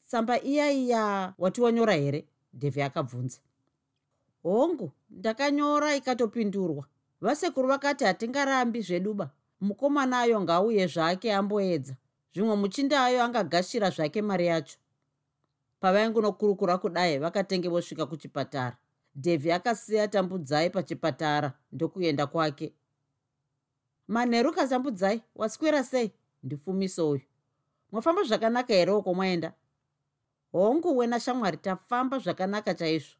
tsamba 0.09 0.41
iya 0.41 0.71
iya 0.71 1.33
wati 1.37 1.61
wanyora 1.61 1.93
here? 1.93 2.25
Dhevhi 2.53 2.81
akabvunza. 2.81 3.39
Hongu 4.43 4.91
ndakanyora 5.09 5.95
ikatopindurwa. 5.95 6.85
Vasekuru 7.21 7.67
vakati 7.67 8.03
hatingarambi 8.03 8.81
zveduba. 8.81 9.29
Mukomana 9.61 10.19
ayo 10.19 10.41
ngauye 10.41 10.87
zvake 10.87 11.33
amboedza. 11.33 11.95
Zvimwe 12.33 12.55
muchindayo 12.55 13.23
angagashira 13.23 13.89
zvake 13.89 14.21
mari 14.21 14.45
yacho. 14.47 14.77
Pavaingunokurukura 15.79 16.77
kudai 16.77 17.19
vakatenge 17.19 17.69
vosvika 17.69 18.05
kuchipatara. 18.05 18.77
Dhevhi 19.15 19.51
akasiya 19.51 20.07
tambudzai 20.07 20.69
pachipatara 20.69 21.53
ndokuenda 21.71 22.27
kwake. 22.27 22.73
Manheru 24.07 24.53
katambudzai 24.53 25.21
waswera 25.35 25.83
sei? 25.83 26.11
Ndifumiso 26.43 27.09
uyu. 27.09 27.21
Mwafamba 27.91 28.23
zvakanaka 28.23 28.73
here 28.73 28.91
uko 28.91 29.13
mwaenda 29.13 29.53
hongu 30.51 30.97
wena 30.97 31.19
shamwari 31.19 31.57
tafamba 31.57 32.19
zvakanaka 32.19 32.73
chaizvo. 32.73 33.15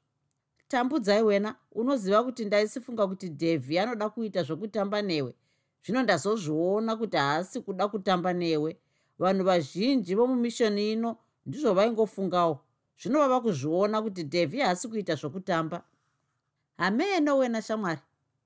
Tambudzai 0.68 1.24
wena 1.24 1.56
unoziva 1.72 2.24
kuti 2.24 2.46
ndaisifunga 2.46 3.08
kuti 3.08 3.30
dhevhi 3.30 3.80
anoda 3.80 4.10
kuita 4.10 4.44
zvokutamba 4.44 5.02
newe. 5.02 5.36
Zvino 5.84 6.04
ndazozviona 6.04 6.96
kuti 6.96 7.18
haasi 7.18 7.62
kuda 7.62 7.88
kutamba 7.88 8.34
newe. 8.34 8.78
Vanhu 9.20 9.44
vazhinji 9.44 10.16
vomumishoni 10.16 10.92
ino 10.92 11.18
ndizvo 11.46 11.74
vaingofungawo. 11.74 12.60
Zvino 13.02 13.20
vava 13.20 13.42
kuzviona 13.42 14.02
kuti 14.02 14.24
dhevhi 14.24 14.60
haasi 14.60 14.88
kuita 14.88 15.16
zvokutamba 15.16 15.84
hameno 16.78 17.38
wena 17.38 17.62
shamwari. 17.62 18.02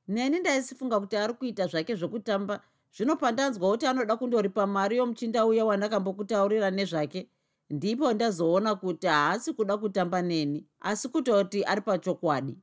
Neni 0.08 0.40
ndaisifunga 0.40 1.00
kuti 1.00 1.18
ari 1.18 1.34
kuita 1.34 1.68
zvake 1.68 1.96
zvokutamba 1.96 2.62
zvino 2.96 3.16
pandanzwa 3.16 3.72
kuti 3.72 3.86
anoda 3.86 4.16
kundoripa 4.16 4.68
mari 4.68 4.98
yomuchinda 4.98 5.46
uya 5.46 5.66
wandakambokutaurira 5.66 6.72
nezvake 6.72 7.28
ndipo 7.74 8.14
ndazoona 8.14 8.76
kuti 8.76 9.08
haasi 9.08 9.54
kuda 9.54 9.78
kutamba 9.78 10.22
neni 10.22 10.66
asi 10.80 11.10
kutoti 11.10 11.64
ari 11.64 11.82
pachokwadi. 11.82 12.58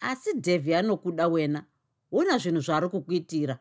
Asi 0.00 0.32
dhevhi 0.32 0.74
anokuda 0.74 1.28
wena 1.28 1.64
ona 2.12 2.38
zvinhu 2.38 2.60
zvaari 2.60 2.88
kukuitira. 2.88 3.58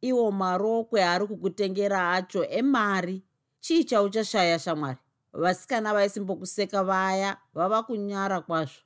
Iwo 0.00 0.32
marokwe 0.32 1.04
ari 1.04 1.26
kukutengera 1.26 2.12
acho 2.12 2.44
emari. 2.44 3.22
Chii 3.60 3.84
chauchashaya 3.84 4.58
shamwari? 4.58 4.98
Vasikana 5.32 5.94
vaisimbokuseka 5.94 6.84
vaya 6.84 7.36
vava 7.54 7.82
kunyara 7.82 8.40
kwazvo. 8.40 8.82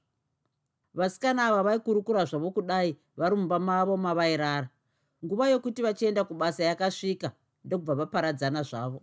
Vasikana 0.94 1.46
ava 1.46 1.62
vaikurukura 1.62 2.24
zvavo 2.24 2.50
kudai 2.50 2.96
vari 3.16 3.36
mumba 3.36 3.58
mavo 3.58 3.96
mavairara. 3.96 4.68
Nguva 5.24 5.48
yokuti 5.48 5.82
vachienda 5.82 6.24
kubasa 6.24 6.64
yakasvika 6.64 7.32
ndokubva 7.64 7.94
vaparadzana 7.94 8.62
zvavo 8.62 9.02